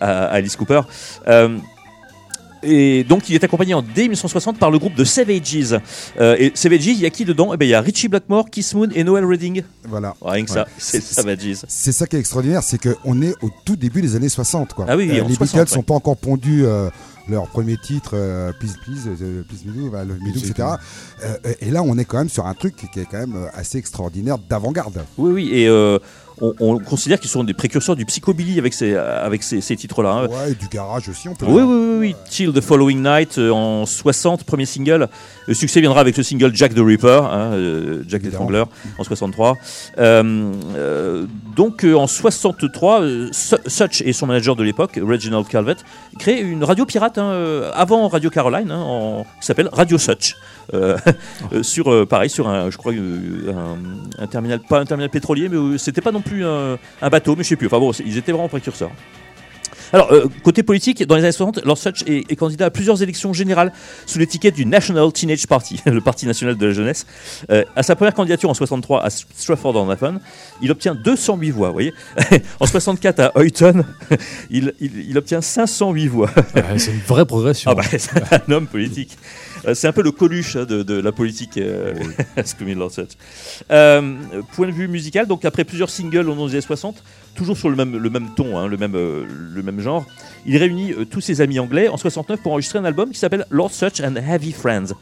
à 0.00 0.24
Alice 0.26 0.56
Cooper. 0.56 0.80
Euh, 2.64 2.66
et 2.68 3.04
donc, 3.04 3.28
il 3.28 3.34
est 3.34 3.44
accompagné 3.44 3.74
en 3.74 3.82
dès 3.82 4.02
1960 4.02 4.58
par 4.58 4.70
le 4.70 4.78
groupe 4.78 4.94
de 4.94 5.04
Savages. 5.04 5.78
Euh, 6.18 6.36
et 6.38 6.52
Savages, 6.54 6.86
il 6.86 7.00
y 7.00 7.06
a 7.06 7.10
qui 7.10 7.24
dedans? 7.24 7.52
Eh 7.54 7.56
ben, 7.56 7.66
Il 7.66 7.70
y 7.70 7.74
a 7.74 7.80
Richie 7.80 8.08
Blackmore, 8.08 8.50
Keith 8.50 8.74
Moon 8.74 8.88
et 8.94 9.04
Noel 9.04 9.24
Redding. 9.24 9.62
Voilà. 9.88 10.14
Rien 10.22 10.44
que 10.44 10.50
ça, 10.50 10.66
c'est 10.78 11.02
Savages. 11.02 11.64
C'est 11.68 11.92
ça 11.92 12.06
qui 12.06 12.16
est 12.16 12.20
extraordinaire, 12.20 12.62
c'est 12.62 12.78
qu'on 12.78 13.22
est 13.22 13.34
au 13.42 13.50
tout 13.64 13.76
début 13.76 14.02
des 14.02 14.16
années 14.16 14.28
60. 14.28 14.74
Quoi. 14.74 14.86
Ah 14.88 14.96
oui, 14.96 15.08
en 15.20 15.28
les 15.28 15.34
60, 15.34 15.38
Beatles 15.38 15.58
ouais. 15.58 15.66
sont 15.66 15.82
pas 15.82 15.94
encore 15.94 16.16
pondus 16.16 16.64
euh, 16.64 16.88
leur 17.28 17.46
premier 17.46 17.76
titre, 17.76 18.12
euh, 18.14 18.52
Please 18.58 18.74
Please, 18.84 19.08
euh, 19.08 19.42
Please 19.42 19.64
Me 19.64 19.72
Do, 19.72 19.90
bah, 19.90 20.04
le 20.04 20.16
C'est 20.34 20.50
etc. 20.50 20.68
Euh, 21.24 21.36
et 21.60 21.70
là, 21.70 21.82
on 21.82 21.96
est 21.98 22.04
quand 22.04 22.18
même 22.18 22.28
sur 22.28 22.46
un 22.46 22.54
truc 22.54 22.76
qui 22.76 23.00
est 23.00 23.06
quand 23.10 23.18
même 23.18 23.36
euh, 23.36 23.46
assez 23.54 23.78
extraordinaire 23.78 24.38
d'avant-garde. 24.38 25.04
Oui, 25.16 25.32
oui, 25.32 25.50
et 25.52 25.68
euh, 25.68 25.98
on, 26.40 26.54
on 26.60 26.78
considère 26.78 27.20
qu'ils 27.20 27.30
sont 27.30 27.44
des 27.44 27.54
précurseurs 27.54 27.96
du 27.96 28.04
psychobilly 28.04 28.58
avec 28.58 28.72
ces, 28.74 28.94
avec 28.94 29.42
ces, 29.42 29.60
ces 29.60 29.76
titres-là. 29.76 30.10
hein. 30.10 30.26
Ouais, 30.28 30.52
et 30.52 30.54
du 30.54 30.68
garage 30.68 31.08
aussi, 31.08 31.28
on 31.28 31.34
peut 31.34 31.46
Oui, 31.46 31.62
oui, 31.62 31.74
oui, 31.74 31.98
oui. 31.98 32.16
Till 32.28 32.52
the 32.52 32.60
Following 32.60 33.02
Night 33.02 33.38
euh, 33.38 33.50
en 33.50 33.86
60, 33.86 34.44
premier 34.44 34.66
single. 34.66 35.08
Le 35.48 35.54
succès 35.54 35.80
viendra 35.80 36.00
avec 36.00 36.16
le 36.16 36.22
single 36.22 36.54
Jack 36.54 36.74
the 36.74 36.78
Ripper, 36.80 37.20
hein, 37.24 37.52
euh, 37.54 38.02
Jack 38.06 38.22
l'Étrangleur, 38.22 38.68
en 38.98 39.04
63. 39.04 39.56
Euh, 39.98 40.52
euh, 40.76 41.26
donc 41.56 41.84
euh, 41.84 41.94
en 41.94 42.06
63, 42.06 43.02
euh, 43.02 43.28
Su- 43.32 43.56
Such 43.66 44.02
et 44.02 44.12
son 44.12 44.26
manager 44.26 44.54
de 44.54 44.62
l'époque, 44.62 44.98
Reginald 45.02 45.48
Calvet, 45.48 45.76
créent 46.18 46.40
une 46.40 46.62
radio 46.62 46.84
pirate 46.86 47.18
hein, 47.18 47.62
avant 47.74 48.06
Radio 48.08 48.30
Caroline, 48.30 48.70
hein, 48.70 48.80
en- 48.80 49.24
qui 49.40 49.46
s'appelle 49.46 49.68
Radio 49.72 49.98
Such. 49.98 50.36
Euh, 50.72 50.96
sur 51.62 51.90
euh, 51.92 52.06
pareil 52.06 52.30
sur 52.30 52.48
un 52.48 52.70
je 52.70 52.76
crois 52.76 52.92
un, 52.92 54.22
un 54.22 54.26
terminal 54.28 54.60
pas 54.60 54.78
un 54.78 54.84
terminal 54.84 55.10
pétrolier 55.10 55.48
mais 55.48 55.78
c'était 55.78 56.00
pas 56.00 56.12
non 56.12 56.20
plus 56.20 56.44
un, 56.44 56.78
un 57.02 57.08
bateau 57.10 57.34
mais 57.34 57.42
je 57.42 57.48
sais 57.48 57.56
plus 57.56 57.66
enfin 57.66 57.80
bon 57.80 57.90
ils 58.06 58.16
étaient 58.16 58.30
vraiment 58.30 58.46
précurseurs 58.48 58.92
alors, 59.92 60.12
euh, 60.12 60.26
côté 60.42 60.62
politique, 60.62 61.04
dans 61.06 61.16
les 61.16 61.22
années 61.22 61.32
60, 61.32 61.64
Lord 61.64 61.78
Such 61.78 62.02
est, 62.06 62.30
est 62.30 62.36
candidat 62.36 62.66
à 62.66 62.70
plusieurs 62.70 63.02
élections 63.02 63.32
générales 63.32 63.72
sous 64.06 64.18
l'étiquette 64.18 64.54
du 64.54 64.66
National 64.66 65.12
Teenage 65.12 65.46
Party, 65.46 65.80
le 65.86 66.00
Parti 66.00 66.26
national 66.26 66.56
de 66.56 66.66
la 66.66 66.72
jeunesse. 66.72 67.06
Euh, 67.50 67.64
à 67.76 67.82
sa 67.82 67.96
première 67.96 68.14
candidature 68.14 68.50
en 68.50 68.54
63 68.54 69.02
à 69.04 69.10
Stratford-on-Avon, 69.10 70.20
il 70.62 70.70
obtient 70.70 70.94
208 70.94 71.50
voix, 71.50 71.68
vous 71.68 71.72
voyez. 71.74 71.94
en 72.60 72.66
64 72.66 73.20
à 73.20 73.32
Hoyton, 73.36 73.84
il, 74.50 74.72
il- 74.80 75.08
il 75.10 75.18
obtient 75.18 75.40
508 75.40 76.06
voix. 76.08 76.30
Ouais, 76.54 76.62
c'est 76.78 76.92
une 76.92 77.00
vraie 77.00 77.24
progression. 77.26 77.70
Ah 77.70 77.74
bah, 77.74 77.82
c'est 77.90 78.10
un 78.48 78.52
homme 78.52 78.66
politique. 78.66 79.16
Euh, 79.66 79.74
c'est 79.74 79.88
un 79.88 79.92
peu 79.92 80.02
le 80.02 80.10
coluche 80.12 80.56
hein, 80.56 80.64
de, 80.64 80.82
de 80.82 80.94
la 81.00 81.12
politique, 81.12 81.56
euh, 81.58 81.94
Screaming 82.44 82.76
Lord 82.78 82.92
Sutch. 82.92 83.10
Euh, 83.70 84.14
point 84.54 84.66
de 84.66 84.72
vue 84.72 84.88
musical, 84.88 85.26
donc 85.26 85.44
après 85.44 85.64
plusieurs 85.64 85.90
singles 85.90 86.28
au 86.28 86.34
long 86.34 86.46
des 86.46 86.52
années 86.52 86.60
60, 86.60 87.02
toujours 87.40 87.56
sur 87.56 87.70
le 87.70 87.76
même, 87.76 87.96
le 87.96 88.10
même 88.10 88.28
ton, 88.36 88.58
hein, 88.58 88.68
le, 88.68 88.76
même, 88.76 88.94
euh, 88.94 89.24
le 89.26 89.62
même 89.62 89.80
genre, 89.80 90.04
il 90.44 90.58
réunit 90.58 90.92
euh, 90.92 91.06
tous 91.06 91.22
ses 91.22 91.40
amis 91.40 91.58
anglais 91.58 91.88
en 91.88 91.96
69 91.96 92.38
pour 92.42 92.52
enregistrer 92.52 92.78
un 92.78 92.84
album 92.84 93.08
qui 93.10 93.18
s'appelle 93.18 93.46
Lord 93.48 93.70
Sutch 93.70 94.02
and 94.02 94.16
Heavy 94.16 94.52
Friends. 94.52 94.92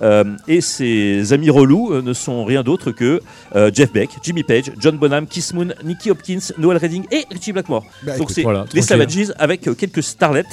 Euh, 0.00 0.24
et 0.48 0.62
ses 0.62 1.34
amis 1.34 1.50
relous 1.50 2.00
ne 2.00 2.14
sont 2.14 2.46
rien 2.46 2.62
d'autre 2.62 2.92
que 2.92 3.20
Jeff 3.74 3.92
Beck, 3.92 4.08
Jimmy 4.22 4.42
Page, 4.42 4.72
John 4.78 4.96
Bonham, 4.96 5.26
Keith 5.26 5.52
Moon, 5.52 5.68
Nicky 5.84 6.10
Hopkins, 6.10 6.52
Noel 6.56 6.78
Redding 6.78 7.04
et 7.12 7.26
Richie 7.30 7.52
Blackmore. 7.52 7.84
Bah, 8.02 8.16
Donc 8.16 8.30
c'est 8.30 8.42
voilà, 8.42 8.64
les. 8.72 8.80
Savages 8.80 9.32
avec 9.38 9.60
quelques 9.76 10.02
starlets 10.02 10.44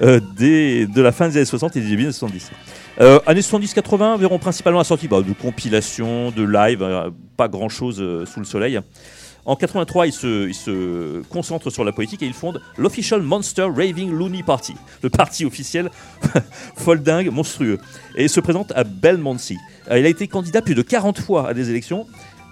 des, 0.38 0.86
de 0.86 1.02
la 1.02 1.12
fin 1.12 1.28
des 1.28 1.36
années 1.36 1.44
60 1.44 1.76
et 1.76 1.80
des 1.80 1.90
débuts 1.90 2.04
des 2.04 2.08
années 2.08 2.12
70. 2.12 2.50
Euh, 3.02 3.20
années 3.26 3.40
70-80 3.40 4.18
verront 4.18 4.38
principalement 4.38 4.78
la 4.78 4.84
sortie 4.84 5.06
bah, 5.06 5.20
de 5.20 5.34
compilations, 5.34 6.30
de 6.30 6.42
live, 6.42 6.82
euh, 6.82 7.10
pas 7.36 7.46
grand 7.46 7.68
chose 7.68 7.96
sous 8.24 8.40
le 8.40 8.46
soleil. 8.46 8.80
En 9.46 9.54
83, 9.54 10.08
il 10.08 10.12
se, 10.12 10.48
il 10.48 10.54
se 10.54 11.22
concentre 11.28 11.70
sur 11.70 11.84
la 11.84 11.92
politique 11.92 12.20
et 12.22 12.26
il 12.26 12.34
fonde 12.34 12.60
l'Official 12.76 13.22
Monster 13.22 13.62
Raving 13.62 14.10
Looney 14.10 14.42
Party, 14.42 14.74
le 15.02 15.08
parti 15.08 15.44
officiel 15.44 15.88
foldingue 16.76 17.30
monstrueux. 17.30 17.78
Et 18.16 18.24
il 18.24 18.28
se 18.28 18.40
présente 18.40 18.72
à 18.72 18.82
Belmondsey. 18.82 19.56
Euh, 19.90 20.00
Il 20.00 20.06
a 20.06 20.08
été 20.08 20.26
candidat 20.26 20.62
plus 20.62 20.74
de 20.74 20.82
40 20.82 21.20
fois 21.20 21.48
à 21.48 21.54
des 21.54 21.70
élections, 21.70 22.06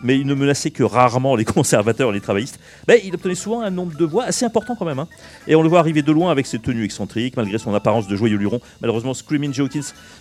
mais 0.04 0.18
il 0.18 0.26
ne 0.26 0.34
menaçait 0.34 0.70
que 0.70 0.84
rarement 0.84 1.34
les 1.34 1.44
conservateurs 1.56 2.10
et 2.10 2.12
les 2.12 2.20
travaillistes. 2.20 2.60
Mais 2.86 3.02
il 3.04 3.14
obtenait 3.14 3.34
souvent 3.34 3.62
un 3.62 3.70
nombre 3.70 3.96
de 3.96 4.04
voix 4.04 4.24
assez 4.24 4.44
important 4.44 4.76
quand 4.76 4.84
même. 4.84 5.00
hein. 5.00 5.08
Et 5.48 5.56
on 5.56 5.62
le 5.62 5.68
voit 5.68 5.80
arriver 5.80 6.02
de 6.02 6.12
loin 6.12 6.30
avec 6.30 6.46
ses 6.46 6.58
tenues 6.60 6.84
excentriques, 6.84 7.36
malgré 7.36 7.58
son 7.58 7.74
apparence 7.74 8.06
de 8.06 8.14
joyeux 8.14 8.36
luron. 8.36 8.60
Malheureusement, 8.80 9.14
Screaming 9.14 9.52
Joe 9.52 9.68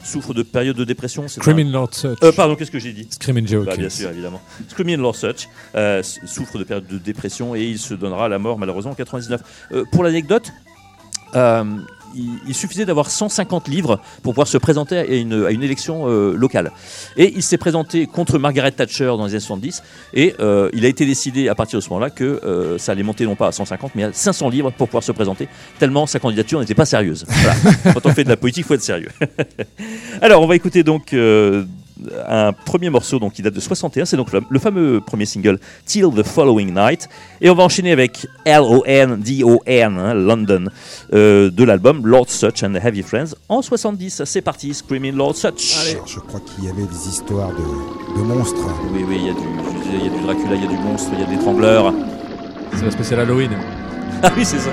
souffre 0.03 0.33
de 0.33 0.41
période 0.41 0.75
de 0.75 0.85
dépression. 0.85 1.27
Screaming 1.27 1.71
Lord 1.71 1.93
Sutch. 1.93 2.17
Euh, 2.23 2.31
pardon, 2.31 2.55
qu'est-ce 2.55 2.71
que 2.71 2.79
j'ai 2.79 2.93
dit? 2.93 3.07
Screaming 3.09 3.47
Joe 3.47 3.65
bah, 3.65 3.75
bien 3.75 3.89
sûr, 3.89 4.09
évidemment. 4.09 4.41
Screaming 4.69 4.97
Lord 4.97 5.15
Sutch 5.15 5.47
euh, 5.75 6.01
souffre 6.01 6.57
de 6.57 6.63
période 6.63 6.87
de 6.87 6.97
dépression 6.97 7.55
et 7.55 7.63
il 7.63 7.77
se 7.77 7.93
donnera 7.93 8.29
la 8.29 8.39
mort 8.39 8.57
malheureusement 8.57 8.91
en 8.91 8.95
99. 8.95 9.41
Euh, 9.73 9.83
pour 9.91 10.03
l'anecdote, 10.03 10.51
il, 12.15 12.39
il 12.47 12.53
suffisait 12.53 12.85
d'avoir 12.85 13.09
150 13.09 13.67
livres 13.67 13.99
pour 14.21 14.33
pouvoir 14.33 14.47
se 14.47 14.57
présenter 14.57 14.97
à 14.97 15.05
une, 15.05 15.45
à 15.45 15.51
une 15.51 15.63
élection 15.63 16.07
euh, 16.07 16.33
locale. 16.35 16.71
Et 17.17 17.33
il 17.35 17.43
s'est 17.43 17.57
présenté 17.57 18.07
contre 18.07 18.37
Margaret 18.37 18.71
Thatcher 18.71 19.05
dans 19.05 19.25
les 19.25 19.31
années 19.31 19.39
70 19.39 19.83
et 20.13 20.35
euh, 20.39 20.69
il 20.73 20.85
a 20.85 20.87
été 20.87 21.05
décidé 21.05 21.49
à 21.49 21.55
partir 21.55 21.79
de 21.79 21.83
ce 21.83 21.89
moment-là 21.89 22.09
que 22.09 22.23
euh, 22.23 22.77
ça 22.77 22.91
allait 22.91 23.03
monter 23.03 23.25
non 23.25 23.35
pas 23.35 23.47
à 23.47 23.51
150 23.51 23.91
mais 23.95 24.03
à 24.03 24.13
500 24.13 24.49
livres 24.49 24.71
pour 24.71 24.87
pouvoir 24.87 25.03
se 25.03 25.11
présenter, 25.11 25.47
tellement 25.79 26.05
sa 26.05 26.19
candidature 26.19 26.59
n'était 26.59 26.75
pas 26.75 26.85
sérieuse. 26.85 27.25
Voilà. 27.27 27.55
Quand 27.93 28.05
on 28.05 28.13
fait 28.13 28.23
de 28.23 28.29
la 28.29 28.37
politique, 28.37 28.65
il 28.65 28.67
faut 28.67 28.73
être 28.75 28.81
sérieux. 28.81 29.09
Alors, 30.21 30.41
on 30.41 30.47
va 30.47 30.55
écouter 30.55 30.83
donc 30.83 31.13
un 32.27 32.53
premier 32.53 32.89
morceau 32.89 33.19
donc, 33.19 33.33
qui 33.33 33.41
date 33.41 33.53
de 33.53 33.59
61. 33.59 34.05
C'est 34.05 34.17
donc 34.17 34.31
le, 34.31 34.41
le 34.49 34.59
fameux 34.59 35.01
premier 35.05 35.25
single 35.25 35.59
Till 35.85 36.09
the 36.15 36.23
Following 36.23 36.73
Night. 36.73 37.07
Et 37.41 37.49
on 37.49 37.55
va 37.55 37.63
enchaîner 37.63 37.91
avec 37.91 38.27
L-O-N-D-O-N, 38.45 39.97
hein, 39.97 40.13
London, 40.13 40.65
euh, 41.13 41.49
de 41.49 41.63
l'album 41.63 42.05
Lord 42.05 42.29
Such 42.29 42.63
and 42.63 42.73
the 42.73 42.83
Heavy 42.83 43.03
Friends 43.03 43.35
en 43.49 43.61
70. 43.61 44.23
C'est 44.25 44.41
parti, 44.41 44.73
Screaming 44.73 45.15
Lord 45.15 45.35
Such. 45.35 45.91
Alors, 45.93 46.07
je 46.07 46.19
crois 46.19 46.39
qu'il 46.41 46.65
y 46.65 46.69
avait 46.69 46.83
des 46.83 47.07
histoires 47.07 47.49
de, 47.49 48.19
de 48.19 48.23
monstres. 48.25 48.67
Oui, 48.93 49.03
oui, 49.07 49.17
il 49.19 49.25
y, 49.27 49.29
a 49.29 49.33
du- 49.33 49.39
je 49.39 49.83
disais, 49.83 49.97
il 49.99 50.05
y 50.05 50.07
a 50.07 50.17
du 50.17 50.23
Dracula, 50.23 50.55
il 50.55 50.61
y 50.61 50.65
a 50.65 50.69
du 50.69 50.77
monstre, 50.77 51.09
il 51.13 51.19
y 51.19 51.23
a 51.23 51.27
des 51.27 51.37
trembleurs. 51.37 51.93
C'est 52.75 52.85
la 52.85 52.91
spéciale 52.91 53.19
Halloween. 53.21 53.51
Ah 54.23 54.31
oui, 54.37 54.45
c'est 54.45 54.59
ça. 54.59 54.69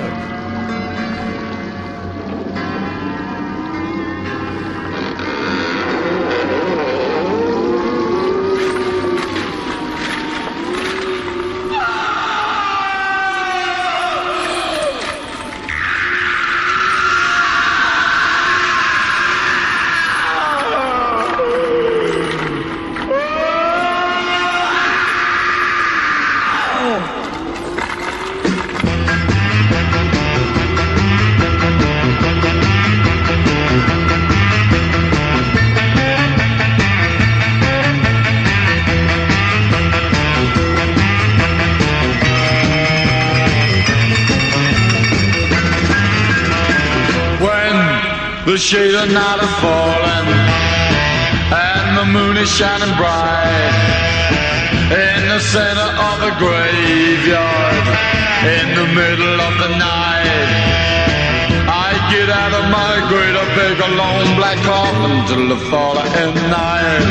Big 63.71 63.79
long 63.95 64.35
black 64.35 64.57
coffin 64.65 65.15
till 65.27 65.47
the 65.47 65.59
falling 65.69 66.35
night 66.51 67.07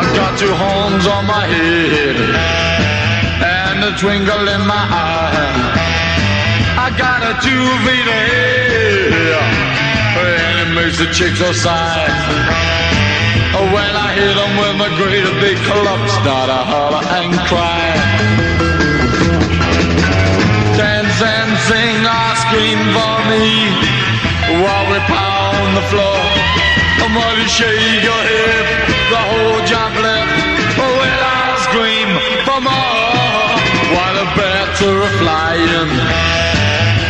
I 0.00 0.04
got 0.18 0.38
two 0.38 0.52
horns 0.62 1.06
on 1.06 1.26
my 1.26 1.44
head 1.46 2.16
and 3.60 3.84
a 3.84 3.92
twinkle 3.98 4.48
in 4.54 4.62
my 4.66 4.84
eye 4.90 5.92
I 6.84 6.88
got 6.98 7.20
a 7.22 7.34
two 7.46 7.66
feet 7.84 8.08
ahead, 8.18 9.12
and 10.18 10.56
it 10.64 10.70
makes 10.74 10.98
the 10.98 11.06
chicks 11.12 11.40
all 11.40 11.54
sigh. 11.54 12.08
When 13.74 13.94
I 14.06 14.10
hit 14.18 14.36
'em 14.44 14.52
with 14.60 14.76
my 14.82 14.90
great 15.00 15.26
big 15.44 15.58
club, 15.68 16.00
start 16.18 16.48
a 16.50 16.62
holler 16.70 17.04
and 17.18 17.32
cry. 17.48 17.84
Dance 20.76 21.20
and 21.36 21.52
sing 21.68 22.00
or 22.16 22.30
scream 22.42 22.80
for 22.96 23.16
me 23.30 23.81
while 24.62 24.86
we 24.92 24.98
pound 25.10 25.76
the 25.76 25.84
floor. 25.90 26.22
Money 27.12 27.44
shake 27.44 28.02
your 28.02 28.22
hip, 28.24 28.66
the 29.12 29.20
whole 29.20 29.60
job 29.68 29.92
left. 30.00 30.32
When 30.80 31.16
I 31.20 31.60
scream 31.60 32.08
for 32.48 32.60
more, 32.64 33.52
while 33.92 34.16
the 34.16 34.28
bats 34.32 34.80
are 34.80 35.08
flying 35.20 35.92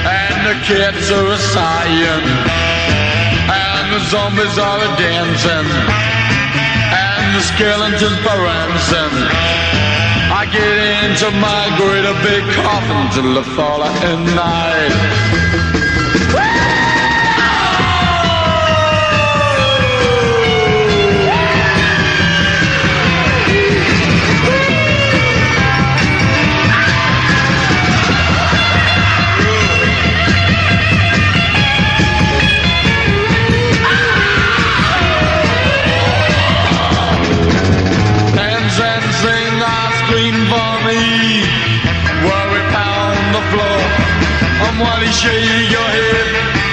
and 0.03 0.39
the 0.43 0.57
cats 0.67 1.07
are 1.15 1.39
sighing, 1.55 2.27
and 3.47 3.87
the 3.95 4.01
zombies 4.11 4.59
are 4.59 4.91
dancing, 4.99 5.71
and 6.91 7.27
the 7.37 7.43
skeletons 7.47 8.19
prancing. 8.27 9.15
I 10.35 10.43
get 10.51 10.77
into 10.99 11.31
my 11.39 11.71
great 11.79 12.11
big 12.27 12.45
coffin 12.59 13.03
till 13.15 13.35
the 13.39 13.45
falling 13.55 14.35
night. 14.35 15.82
While 44.83 45.03
you 45.03 45.13
shake 45.13 45.71
your 45.71 45.89
head, 45.97 46.29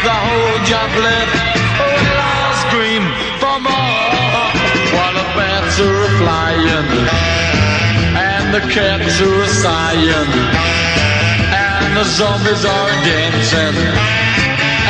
the 0.08 0.16
whole 0.26 0.60
job 0.66 0.90
left. 1.06 1.36
Oh, 1.84 2.02
and 2.10 2.20
I 2.34 2.42
scream 2.66 3.04
for 3.42 3.58
more. 3.62 4.48
While 4.96 5.16
the 5.22 5.28
bats 5.38 5.78
are 5.80 6.10
flying, 6.20 6.90
and 8.18 8.46
the 8.56 8.64
cats 8.74 9.22
are 9.22 9.48
sighing, 9.64 10.32
and 11.54 11.92
the 11.98 12.06
zombies 12.18 12.64
are 12.66 12.94
dancing, 13.06 13.78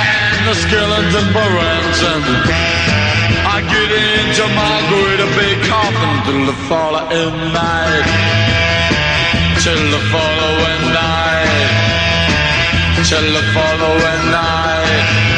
and 0.08 0.42
the 0.48 0.56
skeletons 0.64 1.16
are 1.20 1.30
prancing. 1.36 2.26
I 3.56 3.58
get 3.74 3.90
into 3.92 4.46
my 4.62 4.76
great 4.90 5.22
big 5.40 5.58
coffin 5.68 6.16
till 6.26 6.44
the 6.52 6.58
following 6.70 7.36
night. 7.52 8.08
Till 9.64 9.84
the 9.96 10.02
following 10.14 10.84
night. 10.94 11.39
Till 13.10 13.34
the 13.34 13.42
following 13.54 14.32
night. 14.32 15.29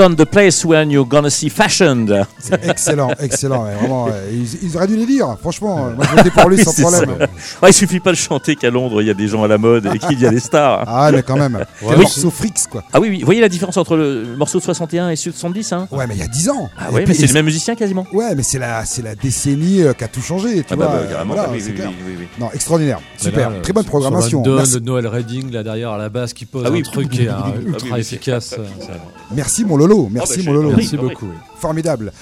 London, 0.00 0.16
the 0.16 0.26
place 0.26 0.64
where 0.64 0.82
you're 0.84 1.04
gonna 1.06 1.30
see 1.30 1.48
fashioned. 1.50 2.10
Excellent, 2.62 3.10
excellent. 3.20 3.64
ouais, 3.64 3.74
vraiment, 3.74 4.04
ouais. 4.06 4.12
ils, 4.32 4.64
ils 4.64 4.76
auraient 4.76 4.86
dû 4.86 4.96
les 4.96 5.06
lire, 5.06 5.36
franchement. 5.40 5.88
euh, 5.88 5.94
Moi, 5.94 6.04
je 6.10 6.16
votais 6.16 6.30
pour 6.30 6.48
lui 6.48 6.62
sans 6.64 6.72
problème. 6.72 7.26
Ouais, 7.62 7.70
il 7.70 7.74
suffit 7.74 8.00
pas 8.00 8.10
de 8.12 8.16
chanter 8.16 8.56
qu'à 8.56 8.70
Londres, 8.70 9.02
il 9.02 9.06
y 9.06 9.10
a 9.10 9.14
des 9.14 9.28
gens 9.28 9.42
à 9.44 9.48
la 9.48 9.58
mode 9.58 9.86
et 9.94 9.98
qu'il 9.98 10.18
y 10.20 10.26
a 10.26 10.30
des 10.30 10.40
stars. 10.40 10.84
Ah, 10.86 11.10
mais 11.12 11.22
quand 11.22 11.36
même. 11.36 11.64
Ouais. 11.82 11.94
Des 11.96 12.02
morceaux 12.02 12.30
frics, 12.30 12.66
quoi. 12.70 12.82
Ah 12.92 13.00
oui, 13.00 13.08
oui, 13.10 13.18
vous 13.20 13.24
voyez 13.24 13.40
la 13.40 13.48
différence 13.48 13.76
entre 13.76 13.96
le 13.96 14.34
morceau 14.36 14.58
de 14.58 14.62
61 14.64 15.08
et 15.10 15.16
celui 15.16 15.30
de 15.32 15.36
70 15.36 15.72
hein? 15.72 15.88
Ouais, 15.90 16.06
mais 16.06 16.14
il 16.14 16.20
y 16.20 16.22
a 16.22 16.26
10 16.28 16.48
ans. 16.50 16.68
Ah 16.78 16.88
Et 16.90 16.94
ouais, 16.94 17.04
mais 17.06 17.14
c'est 17.14 17.26
le 17.26 17.32
même 17.32 17.44
musicien 17.46 17.74
quasiment. 17.74 18.06
Ouais, 18.12 18.34
mais 18.34 18.42
c'est 18.42 18.58
la, 18.58 18.84
c'est 18.84 19.02
la 19.02 19.14
décennie 19.14 19.82
euh, 19.82 19.92
qui 19.94 20.04
a 20.04 20.08
tout 20.08 20.20
changé, 20.20 20.56
tu 20.62 20.64
Ah 20.70 20.76
vois. 20.76 20.86
bah, 20.86 20.92
bah, 20.92 20.98
euh, 21.02 21.10
carrément. 21.10 21.34
voilà, 21.34 21.48
Ah 21.48 21.52
oui, 21.52 21.60
c'est 21.60 21.70
oui, 21.70 21.74
clair. 21.76 21.88
oui, 21.90 21.94
oui, 22.06 22.14
oui. 22.20 22.26
Non, 22.38 22.50
extraordinaire. 22.52 23.00
Super. 23.16 23.50
là, 23.50 23.60
Très 23.60 23.72
bonne 23.72 23.84
programmation. 23.84 24.42
Merci, 24.46 24.74
London, 24.74 24.92
Noël 24.92 25.06
Redding 25.06 25.50
là 25.52 25.62
derrière 25.62 25.90
à 25.92 25.98
la 25.98 26.08
base 26.10 26.32
qui 26.34 26.44
pose 26.46 26.64
Ah 26.66 26.70
oui. 26.70 26.80
un 26.86 26.90
truc 26.90 27.08
qui 27.10 27.24
est 27.24 27.28
hein, 27.28 27.36
Ah 27.44 27.52
oui, 27.56 27.64
ultra 27.66 27.94
oui, 27.94 28.00
efficace. 28.00 28.54
euh, 28.58 28.64
merci 29.34 29.64
mon 29.64 29.76
Lolo. 29.76 30.08
Merci 30.10 30.38
bah, 30.38 30.44
mon 30.46 30.50
j'ai- 30.58 30.62
Lolo. 30.64 30.76
Merci 30.76 30.96
oui. 31.00 31.08
beaucoup. 31.08 31.26
oui. 31.26 31.36
Formidable. 31.58 32.12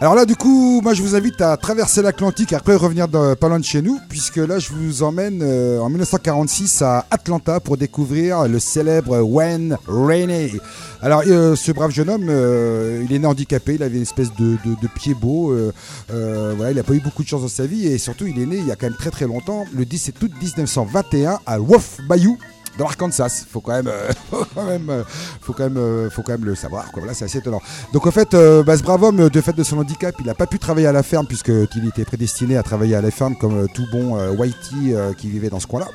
Alors 0.00 0.14
là, 0.14 0.24
du 0.24 0.36
coup, 0.36 0.80
moi, 0.80 0.94
je 0.94 1.02
vous 1.02 1.16
invite 1.16 1.40
à 1.40 1.56
traverser 1.56 2.02
l'Atlantique 2.02 2.52
après 2.52 2.76
revenir 2.76 3.08
dans, 3.08 3.34
pas 3.34 3.48
loin 3.48 3.58
de 3.58 3.64
chez 3.64 3.82
nous, 3.82 3.98
puisque 4.08 4.36
là, 4.36 4.60
je 4.60 4.68
vous 4.70 5.02
emmène 5.02 5.40
euh, 5.42 5.80
en 5.80 5.88
1946 5.88 6.82
à 6.82 7.04
Atlanta 7.10 7.58
pour 7.58 7.76
découvrir 7.76 8.46
le 8.46 8.60
célèbre 8.60 9.18
Wayne 9.18 9.76
Rainey. 9.88 10.52
Alors, 11.02 11.24
euh, 11.26 11.56
ce 11.56 11.72
brave 11.72 11.90
jeune 11.90 12.10
homme, 12.10 12.26
euh, 12.28 13.04
il 13.04 13.12
est 13.12 13.18
né 13.18 13.26
handicapé, 13.26 13.74
il 13.74 13.82
avait 13.82 13.96
une 13.96 14.02
espèce 14.02 14.32
de, 14.38 14.56
pied 14.94 15.14
beau. 15.14 15.52
voilà, 16.08 16.70
il 16.70 16.76
n'a 16.76 16.84
pas 16.84 16.94
eu 16.94 17.00
beaucoup 17.00 17.24
de 17.24 17.28
chance 17.28 17.42
dans 17.42 17.48
sa 17.48 17.66
vie 17.66 17.88
et 17.88 17.98
surtout, 17.98 18.28
il 18.28 18.40
est 18.40 18.46
né 18.46 18.58
il 18.58 18.68
y 18.68 18.70
a 18.70 18.76
quand 18.76 18.86
même 18.86 18.96
très 18.96 19.10
très 19.10 19.26
longtemps, 19.26 19.64
le 19.74 19.84
17 19.84 20.22
août 20.22 20.30
1921 20.40 21.40
à 21.44 21.58
Wolf 21.58 21.98
Bayou. 22.08 22.38
Dans 22.78 22.84
l'Arkansas, 22.84 23.44
faut 23.50 23.60
quand 23.60 23.72
même, 23.72 23.88
euh, 23.88 24.12
faut 24.30 24.46
quand 24.54 24.64
même, 24.64 24.88
euh, 24.88 25.04
euh, 26.08 26.36
le 26.40 26.54
savoir. 26.54 26.86
C'est 27.12 27.24
assez 27.24 27.38
étonnant. 27.38 27.60
Donc 27.92 28.06
en 28.06 28.10
fait, 28.10 28.34
euh, 28.34 28.62
bah, 28.62 28.76
ce 28.76 28.82
brave 28.82 29.02
homme, 29.02 29.28
de 29.28 29.40
fait 29.40 29.54
de 29.54 29.64
son 29.64 29.78
handicap, 29.78 30.14
il 30.20 30.26
n'a 30.26 30.34
pas 30.34 30.46
pu 30.46 30.58
travailler 30.58 30.86
à 30.86 30.92
la 30.92 31.02
ferme 31.02 31.26
puisqu'il 31.26 31.86
était 31.88 32.04
prédestiné 32.04 32.56
à 32.56 32.62
travailler 32.62 32.94
à 32.94 33.00
la 33.02 33.10
ferme 33.10 33.34
comme 33.36 33.64
euh, 33.64 33.66
tout 33.74 33.86
bon 33.90 34.16
euh, 34.16 34.30
whitey 34.30 34.94
euh, 34.94 35.12
qui 35.12 35.28
vivait 35.28 35.50
dans 35.50 35.60
ce 35.60 35.66
coin-là. 35.66 35.88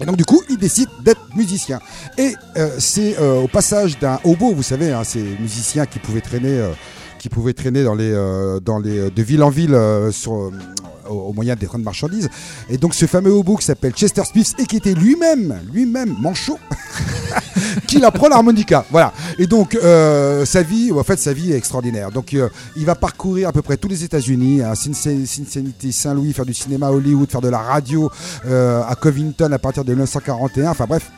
Et 0.00 0.04
donc 0.04 0.16
du 0.16 0.24
coup, 0.24 0.42
il 0.50 0.58
décide 0.58 0.88
d'être 1.02 1.34
musicien. 1.34 1.78
Et 2.18 2.34
euh, 2.56 2.70
c'est 2.78 3.18
euh, 3.18 3.40
au 3.40 3.48
passage 3.48 3.98
d'un 3.98 4.18
hobo, 4.24 4.52
vous 4.52 4.62
savez, 4.62 4.92
hein, 4.92 5.04
ces 5.04 5.22
musiciens 5.40 5.86
qui 5.86 5.98
pouvaient 6.00 6.20
traîner, 6.20 6.58
euh, 6.58 6.72
qui 7.18 7.28
pouvaient 7.28 7.54
traîner 7.54 7.84
dans 7.84 7.94
les, 7.94 8.12
euh, 8.12 8.60
dans 8.60 8.80
de 8.80 9.22
ville 9.22 9.42
en 9.42 9.50
ville 9.50 9.74
euh, 9.74 10.10
sur, 10.12 10.34
euh, 10.34 10.50
au, 11.08 11.32
moyen 11.32 11.54
des 11.54 11.66
trains 11.66 11.78
de 11.78 11.84
marchandises. 11.84 12.28
Et 12.68 12.78
donc 12.78 12.94
ce 12.94 13.06
fameux 13.06 13.30
hobo 13.30 13.56
qui 13.56 13.64
s'appelle 13.64 13.92
Chester 13.92 14.22
Smith 14.24 14.54
et 14.58 14.66
qui 14.66 14.76
était 14.76 14.94
lui-même, 14.94 15.60
lui-même 15.72 16.14
manchot, 16.20 16.58
qu'il 17.86 18.04
apprend 18.04 18.28
l'harmonica. 18.28 18.84
Voilà. 18.90 19.12
Et 19.38 19.46
donc 19.46 19.74
euh, 19.74 20.44
sa 20.44 20.62
vie, 20.62 20.92
sa 21.16 21.32
vie 21.32 21.52
est 21.52 21.56
extraordinaire. 21.56 22.10
Donc 22.10 22.34
euh, 22.34 22.48
il 22.76 22.84
va 22.84 22.94
parcourir 22.94 23.48
à 23.48 23.52
peu 23.52 23.62
près 23.62 23.76
tous 23.76 23.88
les 23.88 24.04
États-Unis, 24.04 24.62
Cincinnati, 24.74 25.26
Cincinnati, 25.26 25.92
Saint-Louis, 25.92 26.32
faire 26.32 26.46
du 26.46 26.54
cinéma 26.54 26.88
à 26.88 26.90
Hollywood, 26.92 27.30
faire 27.30 27.40
de 27.40 27.48
la 27.48 27.58
radio 27.58 28.10
euh, 28.46 28.82
à 28.86 28.94
Covington 28.94 29.52
à 29.52 29.58
partir 29.58 29.84
de 29.84 29.92
1941. 29.92 30.70
Enfin 30.70 30.86
bref. 30.88 31.10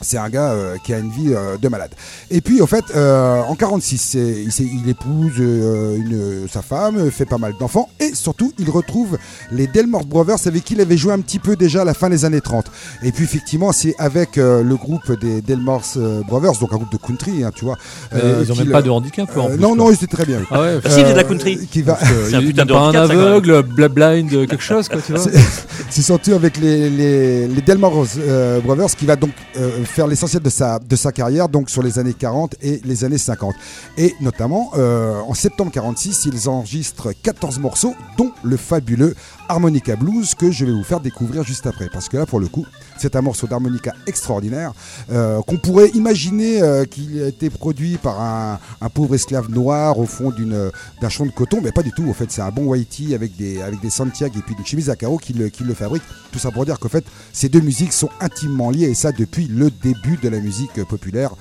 C'est 0.00 0.16
un 0.18 0.28
gars 0.28 0.52
euh, 0.52 0.76
qui 0.84 0.94
a 0.94 0.98
une 0.98 1.10
vie 1.10 1.32
euh, 1.34 1.56
de 1.58 1.68
malade. 1.68 1.90
Et 2.30 2.40
puis, 2.40 2.62
en 2.62 2.66
fait, 2.66 2.84
euh, 2.94 3.40
en 3.42 3.54
46, 3.54 3.98
c'est- 3.98 4.62
il, 4.62 4.80
il 4.82 4.88
épouse 4.88 5.32
euh, 5.40 5.96
une, 5.96 6.48
sa 6.48 6.62
femme, 6.62 7.10
fait 7.10 7.26
pas 7.26 7.38
mal 7.38 7.54
d'enfants, 7.58 7.88
et 8.00 8.14
surtout, 8.14 8.52
il 8.58 8.70
retrouve 8.70 9.18
les 9.52 9.66
Delmore 9.66 10.04
Brothers 10.06 10.46
avec 10.46 10.64
qui 10.64 10.74
il 10.74 10.80
avait 10.80 10.96
joué 10.96 11.12
un 11.12 11.20
petit 11.20 11.38
peu 11.38 11.56
déjà 11.56 11.82
à 11.82 11.84
la 11.84 11.94
fin 11.94 12.08
des 12.08 12.24
années 12.24 12.40
30. 12.40 12.66
Et 13.02 13.12
puis, 13.12 13.24
effectivement, 13.24 13.72
c'est 13.72 13.94
avec 13.98 14.38
euh, 14.38 14.62
le 14.62 14.76
groupe 14.76 15.18
des 15.20 15.42
Delmore 15.42 15.82
euh, 15.96 16.22
Brothers, 16.26 16.58
donc 16.60 16.72
un 16.72 16.76
groupe 16.76 16.92
de 16.92 16.96
country, 16.98 17.44
hein, 17.44 17.50
tu 17.54 17.64
vois. 17.64 17.76
Euh, 18.14 18.42
ils 18.44 18.52
ont 18.52 18.56
même 18.56 18.70
pas 18.70 18.82
de 18.82 18.90
handicap 18.90 19.28
en 19.36 19.46
euh, 19.46 19.48
plus. 19.50 19.60
non, 19.60 19.68
quoi. 19.68 19.76
non, 19.76 19.90
ils 19.90 19.94
étaient 19.94 20.06
très 20.06 20.24
bien. 20.24 20.40
Ah 20.50 20.60
ouais. 20.60 20.78
Si, 20.86 20.98
il 20.98 21.02
faisait 21.02 21.12
de 21.12 21.16
la 21.18 21.24
country. 21.24 21.66
Qui 21.70 21.82
va, 21.82 21.98
C'est 22.28 22.34
un 22.36 22.40
il 22.40 22.46
putain 22.48 22.64
de 22.64 22.72
un 22.74 22.94
aveugle, 22.94 23.62
blind, 23.62 24.32
euh, 24.32 24.46
quelque 24.46 24.62
chose 24.62 24.88
quoi, 24.88 24.98
tu 25.04 25.12
vois. 25.12 25.24
C'est 25.90 26.02
surtout 26.02 26.32
avec 26.32 26.56
les, 26.58 26.88
les, 26.90 27.48
les 27.48 27.62
Delmore 27.62 28.04
euh, 28.18 28.60
Brothers 28.60 28.94
qui 28.96 29.06
va 29.06 29.16
donc 29.16 29.32
euh, 29.56 29.70
faire 29.90 30.06
l'essentiel 30.06 30.42
de 30.42 30.50
sa, 30.50 30.78
de 30.78 30.96
sa 30.96 31.12
carrière, 31.12 31.48
donc 31.48 31.68
sur 31.68 31.82
les 31.82 31.98
années 31.98 32.14
40 32.14 32.56
et 32.62 32.80
les 32.84 33.04
années 33.04 33.18
50. 33.18 33.54
Et 33.98 34.14
notamment, 34.20 34.70
euh, 34.76 35.20
en 35.20 35.34
septembre 35.34 35.72
46, 35.72 36.26
ils 36.26 36.48
enregistrent 36.48 37.12
14 37.22 37.58
morceaux, 37.58 37.94
dont 38.16 38.32
le 38.42 38.56
fabuleux 38.56 39.14
Harmonica 39.50 39.96
Blues 39.96 40.34
que 40.36 40.50
je 40.52 40.64
vais 40.64 40.70
vous 40.72 40.84
faire 40.84 41.00
découvrir 41.00 41.42
juste 41.42 41.66
après. 41.66 41.88
Parce 41.92 42.08
que 42.08 42.16
là, 42.16 42.24
pour 42.24 42.38
le 42.38 42.46
coup, 42.46 42.64
c'est 42.96 43.16
un 43.16 43.20
morceau 43.20 43.46
d'harmonica 43.48 43.92
extraordinaire 44.06 44.72
euh, 45.10 45.42
qu'on 45.42 45.56
pourrait 45.56 45.88
imaginer 45.90 46.62
euh, 46.62 46.84
qu'il 46.84 47.20
a 47.22 47.26
été 47.28 47.50
produit 47.50 47.96
par 47.96 48.20
un, 48.20 48.58
pauvre 48.94 49.14
esclave 49.16 49.50
noir 49.50 49.98
au 49.98 50.06
fond 50.06 50.30
d'une- 50.30 50.70
d'un 51.00 51.08
champ 51.08 51.26
de 51.26 51.30
coton, 51.32 51.60
mais 51.62 51.72
pas 51.72 51.82
du 51.82 51.90
tout. 51.92 52.08
En 52.08 52.14
fait, 52.14 52.30
c'est 52.30 52.42
un 52.42 52.50
bon 52.50 52.66
Whitey 52.66 53.14
avec 53.14 53.36
des, 53.36 53.60
avec 53.60 53.80
des 53.80 53.90
Santiago 53.90 54.38
et 54.38 54.42
puis 54.42 54.54
une 54.58 54.64
chemise 54.64 54.88
à 54.88 54.96
carreaux 54.96 55.18
qui 55.18 55.32
le, 55.32 55.48
qui 55.48 55.64
le 55.64 55.74
fabrique. 55.74 56.02
Tout 56.30 56.38
ça 56.38 56.50
pour 56.50 56.64
dire 56.64 56.78
qu'en 56.78 56.88
fait, 56.88 57.04
ces 57.32 57.48
deux 57.48 57.60
musiques 57.60 57.92
sont 57.92 58.10
intimement 58.20 58.70
liées 58.70 58.88
et 58.88 58.94
ça 58.94 59.10
depuis 59.12 59.46
le 59.48 59.70
début 59.70 60.16
de 60.22 60.28
la 60.28 60.38
musique 60.40 60.82
populaire 60.84 61.32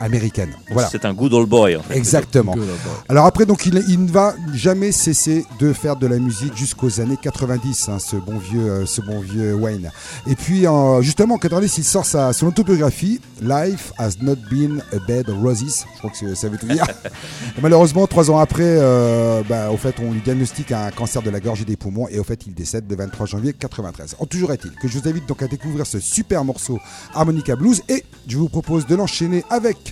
américaine. 0.00 0.52
Voilà. 0.70 0.88
C'est 0.90 1.04
un 1.04 1.14
good 1.14 1.32
old 1.32 1.48
boy. 1.48 1.76
en 1.76 1.82
fait. 1.82 1.96
Exactement. 1.96 2.54
Alors 3.08 3.26
après, 3.26 3.46
donc 3.46 3.66
il, 3.66 3.82
il 3.88 4.04
ne 4.04 4.10
va 4.10 4.34
jamais 4.54 4.92
cesser 4.92 5.44
de 5.58 5.72
faire 5.72 5.96
de 5.96 6.06
la 6.06 6.18
musique 6.18 6.56
jusqu'aux 6.56 7.00
années 7.00 7.18
90, 7.20 7.88
hein, 7.88 7.98
ce 7.98 8.16
bon 8.16 8.38
vieux, 8.38 8.60
euh, 8.60 8.86
ce 8.86 9.00
bon 9.00 9.20
vieux 9.20 9.54
Wayne. 9.54 9.90
Et 10.26 10.34
puis 10.34 10.64
justement 11.00 11.36
en 11.36 11.38
90, 11.38 11.78
il 11.78 11.84
sort 11.84 12.04
sa, 12.04 12.32
son 12.32 12.46
autobiographie 12.46 13.20
Life 13.40 13.92
has 13.98 14.16
not 14.20 14.36
been 14.50 14.82
a 14.92 14.98
bed 15.06 15.28
of 15.28 15.36
roses. 15.42 15.86
Je 15.94 15.98
crois 15.98 16.10
que 16.10 16.34
ça 16.34 16.48
veut 16.48 16.58
tout 16.58 16.66
dire. 16.66 16.84
Et 17.56 17.60
malheureusement, 17.62 18.06
trois 18.06 18.30
ans 18.30 18.38
après, 18.38 18.64
euh, 18.64 19.42
bah, 19.48 19.70
au 19.70 19.76
fait, 19.76 19.94
on 20.00 20.12
lui 20.12 20.20
diagnostique 20.20 20.72
un 20.72 20.90
cancer 20.90 21.22
de 21.22 21.30
la 21.30 21.40
gorge 21.40 21.62
et 21.62 21.64
des 21.64 21.76
poumons, 21.76 22.08
et 22.08 22.18
au 22.18 22.24
fait, 22.24 22.46
il 22.46 22.54
décède 22.54 22.84
le 22.88 22.96
23 22.96 23.26
janvier 23.26 23.52
93. 23.52 24.16
En 24.18 24.26
toujours 24.26 24.52
est-il 24.52 24.72
que 24.72 24.88
je 24.88 24.98
vous 24.98 25.08
invite 25.08 25.26
donc 25.26 25.42
à 25.42 25.46
découvrir 25.46 25.86
ce 25.86 26.00
super 26.00 26.44
morceau 26.44 26.78
Harmonica 27.14 27.54
Blues, 27.56 27.82
et 27.88 28.04
je 28.26 28.36
vous 28.36 28.48
propose 28.48 28.86
de 28.86 28.96
l'enchaîner 28.96 29.44
avec 29.50 29.87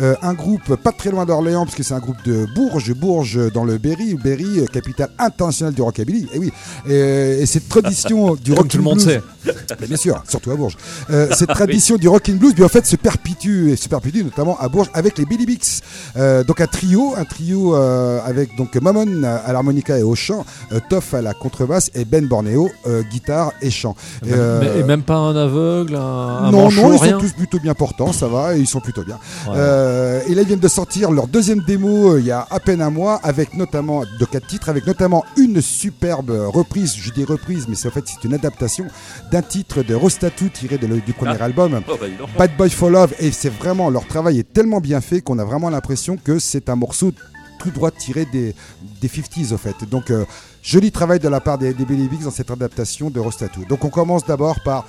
euh, 0.00 0.14
un 0.22 0.34
groupe 0.34 0.76
pas 0.76 0.92
très 0.92 1.10
loin 1.10 1.24
d'Orléans, 1.24 1.64
parce 1.64 1.76
que 1.76 1.82
c'est 1.82 1.94
un 1.94 1.98
groupe 2.00 2.22
de 2.24 2.46
Bourges, 2.54 2.92
Bourges 2.94 3.52
dans 3.52 3.64
le 3.64 3.78
Berry, 3.78 4.14
Berry, 4.14 4.60
euh, 4.60 4.66
capitale 4.66 5.10
internationale 5.18 5.74
du 5.74 5.82
rockabilly. 5.82 6.28
Et 6.34 6.38
oui, 6.38 6.52
et, 6.88 7.40
et 7.42 7.46
cette 7.46 7.68
tradition 7.68 8.34
du 8.44 8.52
rock 8.52 8.68
tout 8.68 8.76
le 8.78 8.82
monde 8.82 9.00
sait. 9.00 9.22
mais 9.80 9.86
bien 9.86 9.96
sûr, 9.96 10.22
surtout 10.28 10.50
à 10.50 10.56
Bourges. 10.56 10.76
Euh, 11.10 11.28
cette 11.34 11.50
tradition 11.50 11.96
du 11.96 12.08
rock 12.08 12.28
and 12.30 12.34
blues, 12.36 12.54
bien 12.54 12.66
en 12.66 12.68
fait, 12.68 12.84
se 12.86 12.96
perpétue 12.96 13.70
et 13.70 13.76
se 13.76 13.88
perpétue 13.88 14.22
notamment 14.22 14.58
à 14.58 14.68
Bourges 14.68 14.90
avec 14.94 15.18
les 15.18 15.24
Billy 15.24 15.46
Bix. 15.46 15.80
Euh, 16.16 16.44
donc 16.44 16.60
un 16.60 16.66
trio, 16.66 17.14
un 17.16 17.24
trio 17.24 17.74
euh, 17.76 18.18
avec 18.24 18.56
donc 18.56 18.74
Mamon 18.76 19.22
à 19.22 19.52
l'harmonica 19.52 19.98
et 19.98 20.02
au 20.02 20.14
chant, 20.14 20.44
euh, 20.72 20.80
Toff 20.90 21.14
à 21.14 21.22
la 21.22 21.32
contrebasse 21.34 21.90
et 21.94 22.04
Ben 22.04 22.26
Borneo 22.26 22.70
euh, 22.86 23.02
guitare 23.02 23.52
et 23.62 23.70
chant. 23.70 23.94
Et 24.24 24.32
Euh, 24.32 24.80
Et 24.80 24.82
même 24.82 25.02
pas 25.02 25.16
un 25.16 25.36
aveugle, 25.36 25.94
un, 25.96 26.00
un 26.00 26.50
non, 26.50 26.62
manchot, 26.64 26.82
non, 26.82 26.92
ils 26.94 26.98
rien. 27.00 27.12
sont 27.12 27.20
tous 27.26 27.32
plutôt 27.32 27.58
bien 27.58 27.74
portants, 27.74 28.12
ça 28.12 28.26
va, 28.28 28.56
et 28.56 28.60
ils 28.60 28.66
sont 28.66 28.80
plutôt 28.80 29.02
bien. 29.04 29.18
Ouais. 29.48 29.54
Euh, 29.86 30.20
et 30.26 30.34
là, 30.34 30.42
ils 30.42 30.48
viennent 30.48 30.58
de 30.58 30.68
sortir 30.68 31.10
leur 31.12 31.28
deuxième 31.28 31.60
démo 31.60 32.12
euh, 32.14 32.20
il 32.20 32.26
y 32.26 32.30
a 32.32 32.46
à 32.50 32.58
peine 32.60 32.82
un 32.82 32.90
mois, 32.90 33.20
avec 33.22 33.54
notamment 33.54 34.02
de 34.18 34.24
quatre 34.24 34.46
titres, 34.46 34.68
avec 34.68 34.86
notamment 34.86 35.24
une 35.36 35.60
superbe 35.60 36.30
reprise. 36.30 36.94
Je 36.96 37.10
dis 37.12 37.24
reprise, 37.24 37.66
mais 37.68 37.76
c'est 37.76 37.88
en 37.88 37.92
fait 37.92 38.04
c'est 38.06 38.24
une 38.24 38.34
adaptation 38.34 38.86
d'un 39.30 39.42
titre 39.42 39.82
de 39.82 39.94
Rostatu 39.94 40.50
tiré 40.50 40.78
de 40.78 40.86
du 40.86 41.12
premier 41.12 41.36
Ah. 41.40 41.44
album. 41.44 41.80
Oh, 41.88 41.96
bah. 42.00 42.06
Bad 42.38 42.56
Boy 42.56 42.70
for 42.70 42.90
Love, 42.90 43.14
et 43.20 43.30
c'est 43.30 43.48
vraiment 43.52 43.90
leur 43.90 44.06
travail 44.06 44.38
est 44.38 44.52
tellement 44.52 44.80
bien 44.80 45.00
fait 45.00 45.20
qu'on 45.20 45.38
a 45.38 45.44
vraiment 45.44 45.70
l'impression 45.70 46.16
que 46.16 46.38
c'est 46.38 46.68
un 46.68 46.76
morceau 46.76 47.12
tout 47.58 47.70
droit 47.70 47.90
tiré 47.90 48.26
des, 48.26 48.54
des 49.00 49.08
50s 49.08 49.52
au 49.52 49.56
fait. 49.58 49.76
Donc 49.90 50.10
euh, 50.10 50.24
joli 50.62 50.90
travail 50.92 51.18
de 51.20 51.28
la 51.28 51.40
part 51.40 51.58
des, 51.58 51.72
des 51.74 51.84
Billy 51.84 52.08
dans 52.22 52.30
cette 52.30 52.50
adaptation 52.50 53.10
de 53.10 53.20
Rostatu. 53.20 53.60
Donc 53.68 53.84
on 53.84 53.90
commence 53.90 54.24
d'abord 54.26 54.56
par 54.64 54.86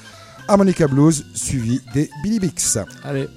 Harmonica 0.48 0.88
Blues 0.88 1.26
suivi 1.34 1.82
des 1.94 2.10
Billy 2.24 2.40
Bigs. 2.40 2.78
Allez. 3.04 3.28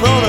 I 0.00 0.27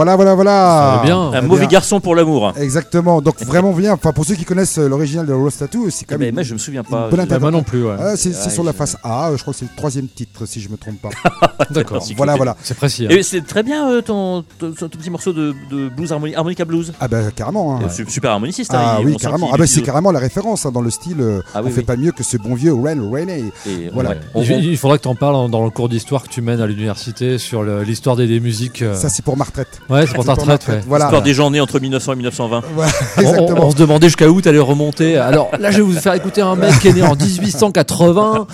Voilà, 0.00 0.16
voilà, 0.16 0.34
voilà. 0.34 1.00
Bien. 1.04 1.18
Un 1.34 1.42
Eh 1.42 1.46
mauvais 1.46 1.60
bien. 1.66 1.68
garçon 1.68 2.00
pour 2.00 2.14
l'amour. 2.14 2.54
Exactement. 2.58 3.20
Donc 3.20 3.42
vraiment 3.44 3.70
bien. 3.74 3.92
Enfin, 3.92 4.12
pour 4.12 4.24
ceux 4.24 4.34
qui 4.34 4.46
connaissent 4.46 4.78
euh, 4.78 4.88
l'original 4.88 5.26
de 5.26 5.34
Rose 5.34 5.54
Tattoo, 5.58 5.90
c'est 5.90 6.06
quand 6.06 6.16
Mais 6.18 6.26
même. 6.26 6.34
moi, 6.36 6.42
je 6.42 6.54
me 6.54 6.58
souviens 6.58 6.82
pas. 6.82 7.10
bonne 7.10 7.20
Je- 7.20 7.26
Bah, 7.26 7.38
moi 7.38 7.50
non 7.50 7.62
plus, 7.62 7.84
ouais. 7.84 7.96
Ah, 7.98 8.16
c'est 8.16 8.32
sur 8.50 8.64
la 8.64 8.72
face 8.72 8.96
A. 9.04 9.28
euh, 9.28 9.36
Je 9.36 9.42
crois 9.42 9.52
que 9.52 9.58
c'est 9.58 9.66
le 9.66 9.76
troisième 9.76 10.08
titre, 10.08 10.46
si 10.46 10.58
je 10.62 10.70
me 10.70 10.78
trompe 10.78 11.02
pas. 11.02 11.10
D'accord. 11.70 12.02
Voilà, 12.16 12.34
voilà. 12.36 12.56
C'est 12.62 12.74
précis. 12.78 13.04
hein. 13.04 13.10
Et 13.10 13.22
c'est 13.22 13.42
très 13.42 13.62
bien 13.62 13.90
euh, 13.90 14.00
ton, 14.00 14.42
ton, 14.58 14.72
ton 14.72 14.88
petit 14.88 15.10
morceau 15.10 15.34
de, 15.34 15.54
de 15.70 15.90
blues 15.90 16.12
harmoni- 16.12 16.34
harmonica 16.34 16.64
blues. 16.64 16.94
Ah 16.98 17.06
bah 17.08 17.18
carrément. 17.36 17.76
hein. 17.76 17.80
Euh, 17.84 17.88
su- 17.90 18.06
Super 18.08 18.30
harmoniciste. 18.30 18.70
Ah 18.72 18.94
hein, 18.94 18.98
il- 19.02 19.06
oui, 19.08 19.16
carrément. 19.16 19.48
Ah 19.52 19.58
bah 19.58 19.64
utilise- 19.64 19.74
c'est 19.74 19.82
carrément 19.82 20.12
la 20.12 20.18
référence 20.20 20.64
hein, 20.64 20.72
dans 20.72 20.80
le 20.80 20.88
style. 20.90 21.20
euh, 21.20 21.42
Ah 21.54 21.60
on 21.62 21.66
oui, 21.66 21.72
fait 21.72 21.80
oui. 21.80 21.84
pas 21.86 21.96
mieux 21.96 22.12
que 22.12 22.22
ce 22.24 22.38
bon 22.38 22.54
vieux 22.54 22.72
Ren 22.72 22.98
Rainey. 23.12 23.44
Et, 23.66 23.90
Voilà. 23.92 24.14
Il, 24.34 24.78
faudra 24.78 24.96
que 24.96 25.02
tu 25.02 25.08
en 25.08 25.14
parles 25.14 25.50
dans 25.50 25.62
le 25.64 25.70
cours 25.70 25.90
d'histoire 25.90 26.22
que 26.22 26.28
tu 26.28 26.40
mènes 26.40 26.60
à 26.62 26.66
l'université 26.66 27.36
sur 27.36 27.62
l'histoire 27.62 28.16
des, 28.16 28.40
musiques. 28.40 28.80
euh. 28.82 28.94
Ça 28.94 29.08
c'est 29.10 29.22
pour 29.24 29.36
ma 29.36 29.44
retraite. 29.44 29.80
Ouais, 29.90 30.06
c'est 30.06 30.14
pour 30.14 30.24
ta 30.24 30.34
retraite. 30.34 30.66
ouais. 30.68 30.80
Voilà. 30.86 31.06
L'histoire 31.06 31.22
des 31.22 31.34
gens 31.34 31.50
nés 31.50 31.60
entre 31.60 31.80
1900 31.80 32.12
et 32.12 32.16
1920. 32.16 32.62
Voilà, 32.74 32.92
On- 32.92 33.20
On, 33.20 33.20
exactement. 33.30 33.66
on 33.66 33.70
se 33.70 33.76
demandait 33.76 34.06
jusqu'à 34.06 34.28
où 34.28 34.40
t'allais 34.40 34.58
remonter. 34.58 35.16
Alors 35.16 35.50
là, 35.58 35.70
je 35.70 35.76
vais 35.78 35.82
vous 35.82 35.92
faire 35.92 36.14
écouter 36.14 36.40
un 36.42 36.54
mec 36.56 36.78
qui 36.80 36.88
est 36.88 36.92
né 36.92 37.02
en 37.02 37.14
1880. 37.16 38.46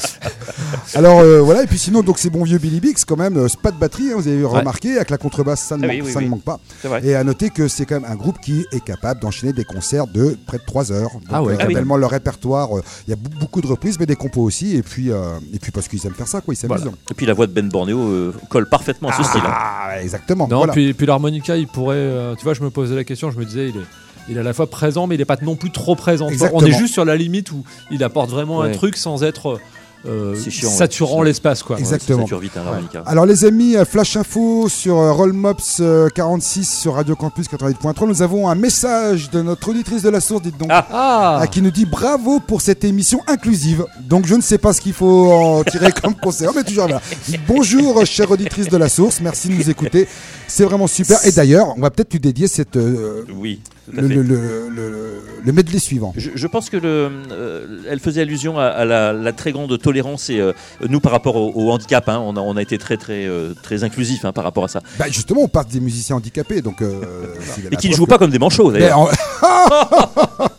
Alors 0.94 1.20
euh, 1.20 1.40
voilà, 1.40 1.62
et 1.62 1.66
puis 1.66 1.79
sinon, 1.79 2.03
donc 2.03 2.18
c'est 2.18 2.31
bon 2.31 2.44
vieux 2.44 2.59
Billy 2.59 2.81
Bix 2.81 3.05
quand 3.05 3.16
même, 3.16 3.37
euh, 3.37 3.49
c'est 3.49 3.61
pas 3.61 3.70
de 3.70 3.77
batterie, 3.79 4.12
hein, 4.12 4.16
vous 4.16 4.29
avez 4.29 4.44
remarqué, 4.44 4.96
avec 4.96 5.11
la 5.11 5.18
contrebasse, 5.18 5.61
ça 5.62 5.77
ne, 5.77 5.85
Ah 5.85 5.87
manque, 5.88 5.96
oui, 5.96 6.03
oui, 6.07 6.12
ça 6.12 6.20
ne 6.20 6.25
oui. 6.25 6.31
manque 6.31 6.42
pas. 6.42 6.61
C'est 6.81 6.88
vrai. 6.88 7.01
Et 7.05 7.14
à 7.14 7.25
noter 7.25 7.51
que 7.51 7.68
c'est 7.68 7.85
quand 7.87 8.01
même 8.01 8.11
un 8.11 8.14
groupe 8.14 8.40
qui 8.40 8.64
est 8.72 8.85
capable 8.85 9.20
d'enchaîner 9.20 9.53
des 9.53 9.64
concerts 9.64 10.07
de 10.07 10.37
près 10.46 10.59
de 10.59 10.62
3 10.64 10.92
heures. 10.92 11.11
Donc, 11.12 11.22
Ah 11.31 11.42
ouais, 11.42 11.55
euh, 11.55 11.57
ah 11.61 11.64
oui. 11.66 11.75
tellement 11.75 11.96
leur 11.96 12.11
répertoire, 12.11 12.77
euh, 12.79 12.83
il 13.07 13.11
y 13.11 13.12
a 13.12 13.16
bou- 13.16 13.31
beaucoup 13.40 13.61
de 13.61 13.66
reprises, 13.66 13.99
mais 13.99 14.07
des 14.07 14.16
compos 14.16 14.42
aussi, 14.42 14.77
et 14.77 14.83
puis, 14.83 15.11
euh, 15.11 15.38
et 15.53 15.59
puis 15.59 15.72
parce 15.72 15.88
qu'ils 15.88 16.07
aiment 16.07 16.14
faire 16.14 16.29
ça, 16.29 16.40
quoi, 16.40 16.55
ils 16.55 16.57
s'amusent. 16.57 16.79
Voilà. 16.83 16.96
Et 17.11 17.14
puis 17.14 17.27
la 17.27 17.35
voix 17.35 17.46
de 17.46 17.53
Ben 17.53 17.68
Borneo 17.68 17.99
euh, 17.99 18.35
colle 18.49 18.68
parfaitement 18.68 19.09
à 19.09 19.12
ce 19.16 19.22
style. 19.25 19.40
hein. 19.44 19.51
Ah, 19.53 20.03
exactement. 20.03 20.46
Non, 20.49 20.59
voilà. 20.59 20.72
puis, 20.72 20.94
puis 20.94 21.07
l'harmonica, 21.07 21.57
il 21.57 21.66
pourrait. 21.66 21.96
euh, 21.96 22.35
tu 22.37 22.44
vois, 22.44 22.55
je 22.55 22.62
me 22.62 22.70
posais 22.70 22.94
la 22.94 23.05
question, 23.05 23.31
je 23.31 23.38
me 23.38 23.44
disais, 23.44 23.70
il 23.70 23.77
est. 23.77 23.85
Il 24.29 24.37
est 24.37 24.40
à 24.40 24.42
la 24.42 24.53
fois 24.53 24.68
présent, 24.68 25.07
mais 25.07 25.14
il 25.14 25.18
n'est 25.18 25.25
pas 25.25 25.37
non 25.40 25.55
plus 25.55 25.70
trop 25.70 25.94
présent. 25.94 26.27
Tu 26.29 26.35
vois, 26.35 26.49
On 26.49 26.55
est 26.55 26.57
Exactement. 26.64 26.79
juste 26.81 26.94
sur 26.94 27.05
la 27.05 27.14
limite 27.14 27.53
où 27.53 27.62
il 27.92 28.03
apporte 28.03 28.29
vraiment 28.29 28.61
un 28.61 28.66
Ouais. 28.66 28.72
truc 28.72 28.96
sans 28.96 29.22
être 29.22 29.51
euh, 29.51 29.59
Chiant, 30.04 30.68
ouais. 30.68 30.74
saturant 30.76 31.22
l'espace. 31.22 31.62
quoi. 31.62 31.78
Exact. 31.78 32.02
Exactement. 32.09 32.38
Vite, 32.38 32.56
hein. 32.56 33.02
Alors 33.06 33.26
les 33.26 33.44
amis, 33.44 33.76
euh, 33.76 33.85
flash 33.85 34.16
info 34.16 34.68
sur 34.68 34.98
euh, 34.98 35.12
Rollmops 35.12 35.78
euh, 35.80 36.09
46 36.14 36.80
sur 36.80 36.94
Radio 36.94 37.16
Campus 37.16 37.46
88.3. 37.48 38.06
Nous 38.06 38.22
avons 38.22 38.48
un 38.48 38.54
message 38.54 39.30
de 39.30 39.42
notre 39.42 39.68
auditrice 39.68 40.02
de 40.02 40.11
la 40.11 40.20
source, 40.20 40.42
dites 40.42 40.59
donc. 40.59 40.68
Ah. 40.70 41.38
Ah 41.40 41.46
qui 41.46 41.62
nous 41.62 41.70
dit 41.70 41.87
bravo 41.87 42.40
pour 42.40 42.61
cette 42.61 42.85
émission 42.85 43.20
inclusive. 43.26 43.85
Donc 44.00 44.26
je 44.26 44.35
ne 44.35 44.42
sais 44.42 44.59
pas 44.59 44.72
ce 44.72 44.80
qu'il 44.80 44.92
faut 44.92 45.32
en 45.32 45.64
tirer 45.64 45.92
comme 46.02 46.14
conseil, 46.14 46.48
mais 46.54 46.62
toujours 46.64 46.88
là. 46.88 47.00
Bonjour, 47.48 48.04
chère 48.06 48.30
auditrice 48.30 48.68
de 48.68 48.76
la 48.76 48.88
source, 48.88 49.20
merci 49.20 49.48
de 49.48 49.54
nous 49.54 49.70
écouter. 49.70 50.06
C'est 50.48 50.64
vraiment 50.64 50.87
super. 50.87 51.18
Et 51.26 51.32
d'ailleurs, 51.32 51.74
on 51.76 51.80
va 51.80 51.90
peut-être 51.90 52.12
lui 52.12 52.20
dédier 52.20 52.46
cette, 52.48 52.76
euh, 52.76 53.24
Oui, 53.35 53.61
le, 53.92 54.03
le, 54.09 54.22
le, 54.22 54.68
le- 54.70 55.12
le 55.44 55.53
medley 55.53 55.79
suivant. 55.79 56.12
Je, 56.16 56.31
je 56.35 56.46
pense 56.49 56.70
que 56.70 56.77
le, 56.77 57.11
euh, 57.31 57.66
elle 57.88 58.01
faisait 58.01 58.20
allusion 58.22 58.59
à, 58.59 58.64
à 58.64 58.85
la, 58.85 59.12
la 59.12 59.33
très 59.33 59.53
grande 59.53 59.79
tolérance 59.81 60.29
et 60.31 60.40
euh, 60.40 60.53
nous 60.88 60.99
par 61.01 61.12
rapport 61.12 61.37
au, 61.37 61.53
au 61.55 61.70
handicap, 61.70 62.09
hein, 62.09 62.20
on, 62.25 62.37
a, 62.37 62.40
on 62.40 62.57
a 62.57 62.62
été 62.62 62.79
très 62.79 62.96
très 62.96 63.27
euh, 63.27 63.55
très 63.62 63.85
inclusif 63.85 64.25
hein, 64.25 64.33
par 64.33 64.42
rapport 64.44 64.64
à 64.64 64.68
ça. 64.68 64.81
Bah, 64.99 65.05
justement, 65.09 65.42
on 65.42 65.49
parle 65.49 65.66
des 65.66 65.81
musiciens 65.81 66.16
handicapés, 66.16 66.62
donc. 66.62 66.83
euh, 66.83 67.01
Et 67.70 67.77
qui 67.77 67.88
ne 67.90 67.94
jouent 67.94 68.07
que- 68.07 68.11
pas 68.11 68.18
comme 68.18 68.31
des 68.31 68.38
manchots 68.40 68.72
d'ailleurs. 68.72 69.09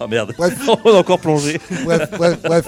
Oh 0.00 0.08
merde, 0.08 0.32
Bref. 0.36 0.54
on 0.84 0.90
a 0.90 0.98
encore 0.98 1.18
plongé. 1.20 1.60
bref, 1.84 2.08
bref, 2.16 2.38
bref. 2.42 2.64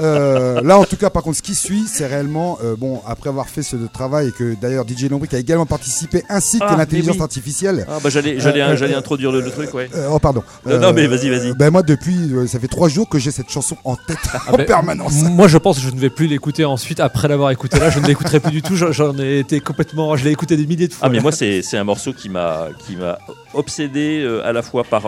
Euh, 0.00 0.60
là, 0.62 0.78
en 0.78 0.84
tout 0.84 0.96
cas, 0.96 1.10
par 1.10 1.22
contre, 1.22 1.36
ce 1.36 1.42
qui 1.42 1.54
suit, 1.54 1.84
c'est 1.86 2.06
réellement, 2.06 2.58
euh, 2.64 2.74
bon, 2.76 3.02
après 3.06 3.28
avoir 3.28 3.48
fait 3.48 3.62
ce 3.62 3.76
travail 3.92 4.28
et 4.28 4.32
que 4.32 4.54
d'ailleurs 4.60 4.84
DJ 4.88 5.04
Lombric 5.10 5.34
a 5.34 5.38
également 5.38 5.66
participé, 5.66 6.22
ainsi 6.28 6.58
Ah, 6.60 6.66
que 6.66 6.70
mais 6.72 6.78
l'intelligence 6.78 7.16
oui. 7.16 7.22
artificielle. 7.22 7.86
Ah, 7.88 7.98
bah, 8.02 8.08
j'allais 8.10 8.40
j'allais 8.40 8.62
Euh, 8.62 8.76
j'allais 8.76 8.94
euh, 8.94 8.98
introduire 8.98 9.30
le, 9.32 9.40
le 9.40 9.50
truc, 9.50 9.72
ouais. 9.74 9.88
Euh, 9.94 10.08
oh, 10.10 10.18
pardon. 10.18 10.42
Non, 10.66 10.78
non, 10.78 10.92
mais 10.92 11.06
vas-y, 11.06 11.28
vas-y. 11.30 11.52
Ben 11.54 11.70
moi, 11.70 11.82
depuis, 11.82 12.16
euh, 12.32 12.46
ça 12.46 12.58
fait 12.58 12.68
trois 12.68 12.88
jours 12.88 13.08
que 13.08 13.18
j'ai 13.18 13.30
cette 13.30 13.50
chanson 13.50 13.76
en 13.84 13.96
tête 13.96 14.18
en 14.48 14.56
ben, 14.56 14.64
permanence. 14.66 15.14
Moi, 15.24 15.48
je 15.48 15.58
pense 15.58 15.76
que 15.78 15.82
je 15.82 15.90
ne 15.94 16.00
vais 16.00 16.10
plus 16.10 16.26
l'écouter 16.28 16.64
ensuite. 16.64 17.00
Après 17.00 17.28
l'avoir 17.28 17.50
écouté 17.50 17.78
là, 17.78 17.90
je 17.90 17.98
ne 18.00 18.06
l'écouterai 18.06 18.40
plus 18.40 18.52
du 18.52 18.62
tout. 18.62 18.76
J'en- 18.76 19.18
ai 19.18 19.40
été 19.40 19.60
complètement. 19.60 20.16
Je 20.16 20.24
l'ai 20.24 20.30
écouté 20.30 20.56
des 20.56 20.66
milliers 20.66 20.88
de 20.88 20.92
fois. 20.94 21.08
Ah 21.08 21.10
mais 21.10 21.20
moi 21.20 21.32
c'est 21.32 21.62
c'est 21.62 21.76
un 21.76 21.84
morceau 21.84 22.12
qui 22.12 22.28
m'a 22.28 22.68
qui 22.86 22.96
m'a 22.96 23.18
obsédé 23.54 24.20
euh, 24.22 24.46
à 24.46 24.52
la 24.52 24.62
fois 24.62 24.84
par 24.84 25.02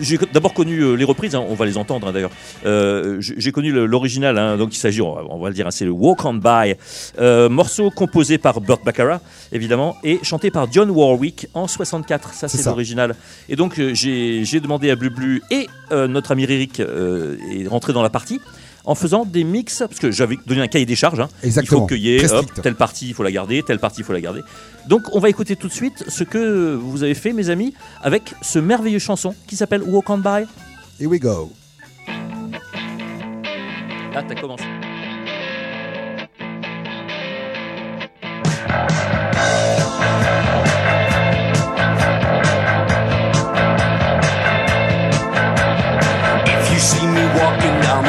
j'ai 0.00 0.18
co- 0.18 0.26
d'abord 0.32 0.54
connu 0.54 0.80
euh, 0.80 0.94
les 0.94 1.04
reprises, 1.04 1.34
hein, 1.34 1.44
on 1.48 1.54
va 1.54 1.66
les 1.66 1.76
entendre 1.78 2.06
hein, 2.08 2.12
d'ailleurs. 2.12 2.30
Euh, 2.66 3.20
j'ai 3.20 3.34
j'ai 3.38 3.52
connu 3.52 3.72
l'original, 3.72 4.38
hein, 4.38 4.56
donc 4.56 4.74
il 4.74 4.78
s'agit, 4.78 5.00
on 5.02 5.38
va, 5.38 5.48
le 5.48 5.54
dire, 5.54 5.66
c'est 5.70 5.84
le 5.84 5.90
Walk 5.90 6.24
on 6.24 6.34
By, 6.34 6.74
euh, 7.18 7.48
morceau 7.48 7.90
composé 7.90 8.38
par 8.38 8.60
Burt 8.60 8.84
Bacharach 8.84 9.20
évidemment 9.52 9.96
et 10.04 10.20
chanté 10.22 10.50
par 10.50 10.70
John 10.72 10.90
Warwick 10.90 11.46
en 11.54 11.66
64. 11.66 12.34
Ça 12.34 12.48
C'est 12.48 12.64
l'original. 12.66 13.14
Et 13.48 13.56
donc 13.56 13.78
euh, 13.78 13.94
j'ai 13.94 14.44
j'ai 14.44 14.60
demandé 14.60 14.90
à 14.90 14.96
Blublu 14.96 15.42
et 15.50 15.66
euh, 15.92 16.06
notre 16.06 16.32
ami 16.32 16.44
Ririk 16.46 16.80
euh, 16.80 17.36
est 17.52 17.66
rentré 17.66 17.92
dans 17.92 18.02
la 18.02 18.10
partie 18.10 18.40
en 18.90 18.96
faisant 18.96 19.24
des 19.24 19.44
mix 19.44 19.78
parce 19.86 20.00
que 20.00 20.10
j'avais 20.10 20.36
donné 20.46 20.60
un 20.62 20.66
cahier 20.66 20.84
des 20.84 20.96
charges. 20.96 21.20
hein. 21.20 21.28
Exactement. 21.44 21.78
Il 21.78 21.80
faut 21.82 21.86
qu'il 21.86 21.98
y 22.04 22.16
ait 22.16 22.18
Très 22.18 22.32
hop, 22.32 22.42
strict. 22.42 22.60
telle 22.62 22.74
partie, 22.74 23.06
il 23.08 23.14
faut 23.14 23.22
la 23.22 23.30
garder, 23.30 23.62
telle 23.62 23.78
partie, 23.78 24.00
il 24.00 24.04
faut 24.04 24.12
la 24.12 24.20
garder. 24.20 24.40
Donc, 24.88 25.02
on 25.14 25.20
va 25.20 25.28
écouter 25.28 25.54
tout 25.54 25.68
de 25.68 25.72
suite 25.72 26.02
ce 26.08 26.24
que 26.24 26.74
vous 26.74 27.04
avez 27.04 27.14
fait, 27.14 27.32
mes 27.32 27.50
amis, 27.50 27.72
avec 28.02 28.34
ce 28.42 28.58
merveilleux 28.58 28.98
chanson 28.98 29.32
qui 29.46 29.54
s'appelle 29.54 29.82
Walk 29.84 30.10
on 30.10 30.18
By. 30.18 30.44
Here 30.98 31.08
we 31.08 31.20
go. 31.20 31.52
Ah, 34.12 34.24
t'as 34.28 34.34
commencé. 34.34 34.64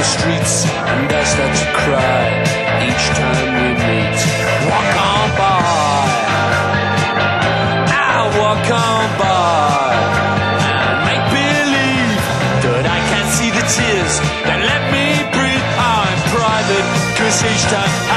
the 0.01 0.07
streets, 0.07 0.65
and 0.65 1.13
I 1.13 1.23
start 1.23 1.53
to 1.61 1.67
cry 1.77 2.25
each 2.89 3.05
time 3.21 3.49
we 3.53 3.69
meet. 3.85 4.19
Walk 4.65 4.93
on 4.97 5.27
by, 5.37 6.01
I 7.85 8.17
walk 8.41 8.65
on 8.89 9.05
by, 9.21 9.93
and 10.89 10.97
make 11.05 11.25
believe 11.37 12.21
that 12.65 12.85
I 12.97 12.99
can't 13.13 13.31
see 13.37 13.51
the 13.53 13.65
tears 13.77 14.13
that 14.49 14.59
let 14.71 14.83
me 14.89 15.05
breathe. 15.37 15.67
I'm 15.77 16.17
private, 16.33 16.87
cause 17.17 17.37
each 17.45 17.65
time. 17.69 18.10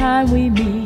Time 0.00 0.30
we 0.32 0.48
meet, 0.48 0.79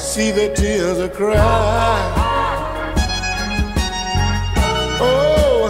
see 0.00 0.30
the 0.30 0.52
tears 0.54 0.98
I 0.98 1.08
cry. 1.08 1.36
Oh, 5.00 5.68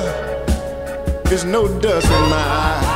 there's 1.24 1.44
no 1.44 1.66
dust 1.80 2.06
in 2.06 2.30
my 2.30 2.36
eye. 2.36 2.89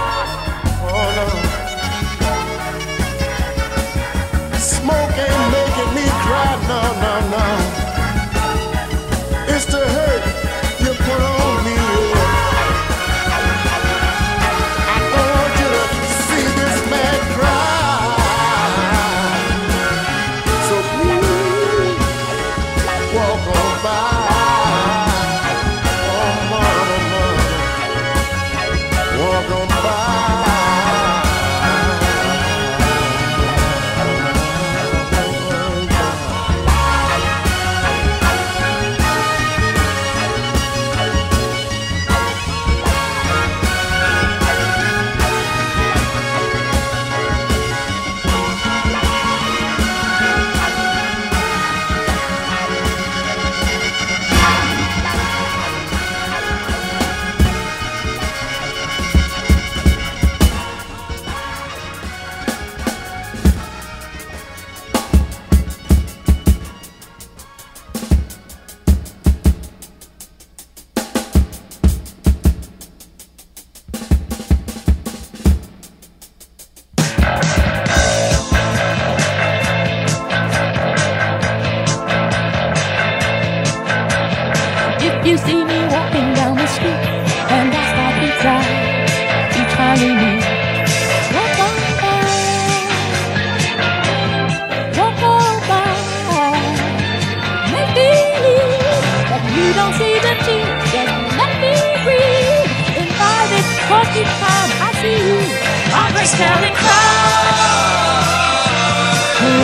Standing 106.24 106.74
crowd, 106.74 107.54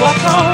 walk 0.02 0.24
on. 0.34 0.49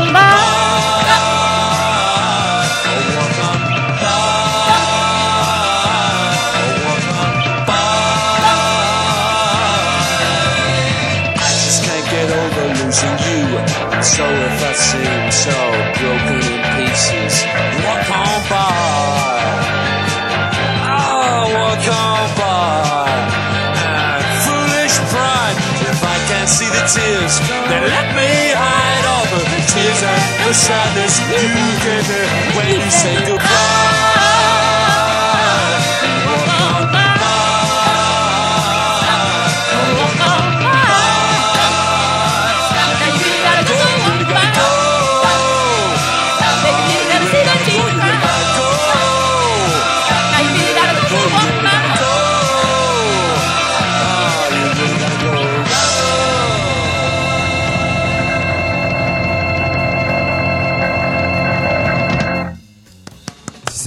Tears, 26.87 27.41
then 27.67 27.83
let 27.83 28.15
me 28.15 28.55
hide 28.55 29.05
all 29.11 29.27
the 29.35 29.43
tears 29.67 30.03
and 30.03 30.47
the 30.47 30.55
sadness 30.55 31.19
you 31.31 31.67
give 31.83 32.07
me 32.09 32.23
when 32.55 32.81
you 32.81 32.91
say 32.91 33.27
goodbye. 33.27 33.86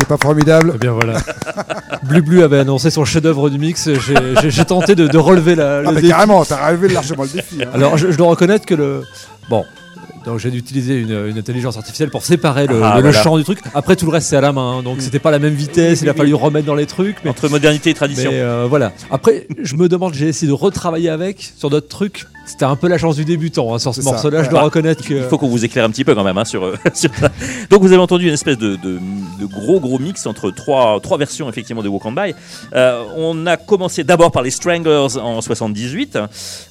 Pas 0.10 0.18
formidable. 0.18 0.74
Eh 0.76 0.78
bien 0.78 0.92
voilà. 0.92 1.20
Blu 2.04 2.22
Blu 2.22 2.44
avait 2.44 2.60
annoncé 2.60 2.90
son 2.90 3.06
chef-d'œuvre 3.06 3.50
du 3.50 3.58
mix. 3.58 3.90
J'ai- 3.94 4.66
tenté 4.66 4.94
de, 4.96 5.08
de 5.08 5.18
relever 5.18 5.56
la, 5.56 5.82
le 5.82 5.88
Ah, 5.88 5.92
mais 5.92 6.02
défi. 6.02 6.10
carrément, 6.14 6.44
t'as 6.44 6.68
relevé 6.68 6.90
largement 6.90 7.24
le 7.24 7.30
défi. 7.30 7.64
hein. 7.64 7.70
Alors 7.74 7.98
je, 7.98 8.12
je 8.12 8.18
dois 8.18 8.28
reconnaître 8.28 8.66
que 8.66 8.76
le 8.76 9.04
bon. 9.50 9.64
Donc 10.26 10.38
j'ai 10.40 10.52
dû 10.52 10.58
utiliser 10.58 11.00
une, 11.00 11.28
une 11.30 11.38
intelligence 11.38 11.78
artificielle 11.78 12.10
pour 12.10 12.26
séparer 12.26 12.68
le, 12.68 12.82
Ah, 12.84 12.98
le- 12.98 13.04
le 13.04 13.12
chant 13.14 13.38
du 13.38 13.44
truc. 13.46 13.60
Après 13.74 13.96
tout 13.96 14.06
le 14.06 14.12
reste 14.12 14.28
c'est 14.28 14.36
à 14.36 14.42
la 14.42 14.52
main, 14.52 14.80
hein. 14.80 14.84
donc 14.84 14.98
c'était 15.02 15.18
pas 15.20 15.32
la 15.32 15.40
même 15.40 15.54
vitesse. 15.54 16.02
Il 16.02 16.10
a 16.10 16.14
fallu 16.14 16.34
remettre 16.34 16.66
dans 16.68 16.76
les 16.76 16.86
trucs. 16.88 17.18
Mais, 17.24 17.30
Entre 17.30 17.48
modernité 17.48 17.90
et 17.92 17.94
tradition. 17.94 18.30
mais, 18.30 18.40
euh, 18.40 18.66
voilà. 18.70 18.92
Après 19.12 19.48
je 19.64 19.76
me 19.76 19.88
demande, 19.88 20.14
j'ai 20.14 20.28
essayé 20.28 20.48
de 20.48 20.54
retravailler 20.54 21.10
avec 21.10 21.54
sur 21.58 21.70
d'autres 21.70 21.88
trucs. 21.88 22.26
C'était 22.50 22.66
un 22.66 22.76
peu 22.76 22.88
la 22.88 22.98
chance 22.98 23.16
du 23.16 23.26
débutant 23.26 23.76
hein, 23.76 23.78
sur 23.78 23.94
ce 23.94 24.02
morceau-là. 24.02 24.44
Je 24.44 24.50
dois 24.50 24.64
reconnaître 24.64 25.06
que. 25.06 25.14
Il 25.14 25.24
faut 25.24 25.38
qu'on 25.38 25.50
vous 25.50 25.66
éclaire 25.66 25.86
un 25.86 25.92
petit 25.92 26.04
peu 26.04 26.16
quand 26.16 26.24
même 26.24 26.38
hein, 26.38 26.46
sur, 26.46 26.66
euh, 26.66 26.76
sur 26.96 27.14
ça. 27.14 27.30
Donc 27.70 27.84
vous 27.84 27.92
avez 27.92 28.02
entendu 28.02 28.28
une 28.28 28.34
espèce 28.34 28.58
de, 28.58 28.76
de 28.76 28.98
de 29.40 29.46
gros 29.46 29.80
gros 29.80 30.00
mix 30.00 30.26
entre 30.26 30.50
trois, 30.50 31.00
trois 31.00 31.20
versions 31.20 31.48
effectivement 31.48 31.84
de 31.84 31.90
Walk 31.90 32.06
on 32.06 32.12
By. 32.12 32.34
Euh, 32.74 33.04
on 33.16 33.46
a 33.46 33.56
commencé 33.56 34.04
d'abord 34.04 34.32
par 34.32 34.42
les 34.42 34.50
Stranglers 34.50 35.18
en 35.22 35.42
78. 35.42 36.18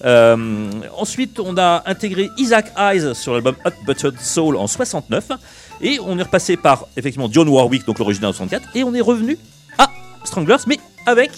Euh, 0.05 0.71
ensuite, 0.97 1.39
on 1.39 1.57
a 1.57 1.85
intégré 1.87 2.29
Isaac 2.39 2.73
Eyes 2.77 3.15
sur 3.15 3.35
l'album 3.35 3.55
Hot 3.65 3.71
Buttered 3.87 4.21
Soul 4.21 4.57
en 4.57 4.67
69. 4.67 5.29
Et 5.81 6.01
on 6.05 6.19
est 6.19 6.25
repassé 6.25 6.57
par 6.57 6.87
effectivement 6.97 7.29
John 7.31 7.49
Warwick, 7.49 7.87
donc 7.87 8.01
l'original 8.01 8.31
en 8.31 8.33
64. 8.33 8.69
Et 8.75 8.83
on 8.83 8.95
est 8.95 9.01
revenu 9.01 9.39
à 9.79 9.89
Stranglers, 10.25 10.57
mais 10.67 10.79
avec 11.07 11.31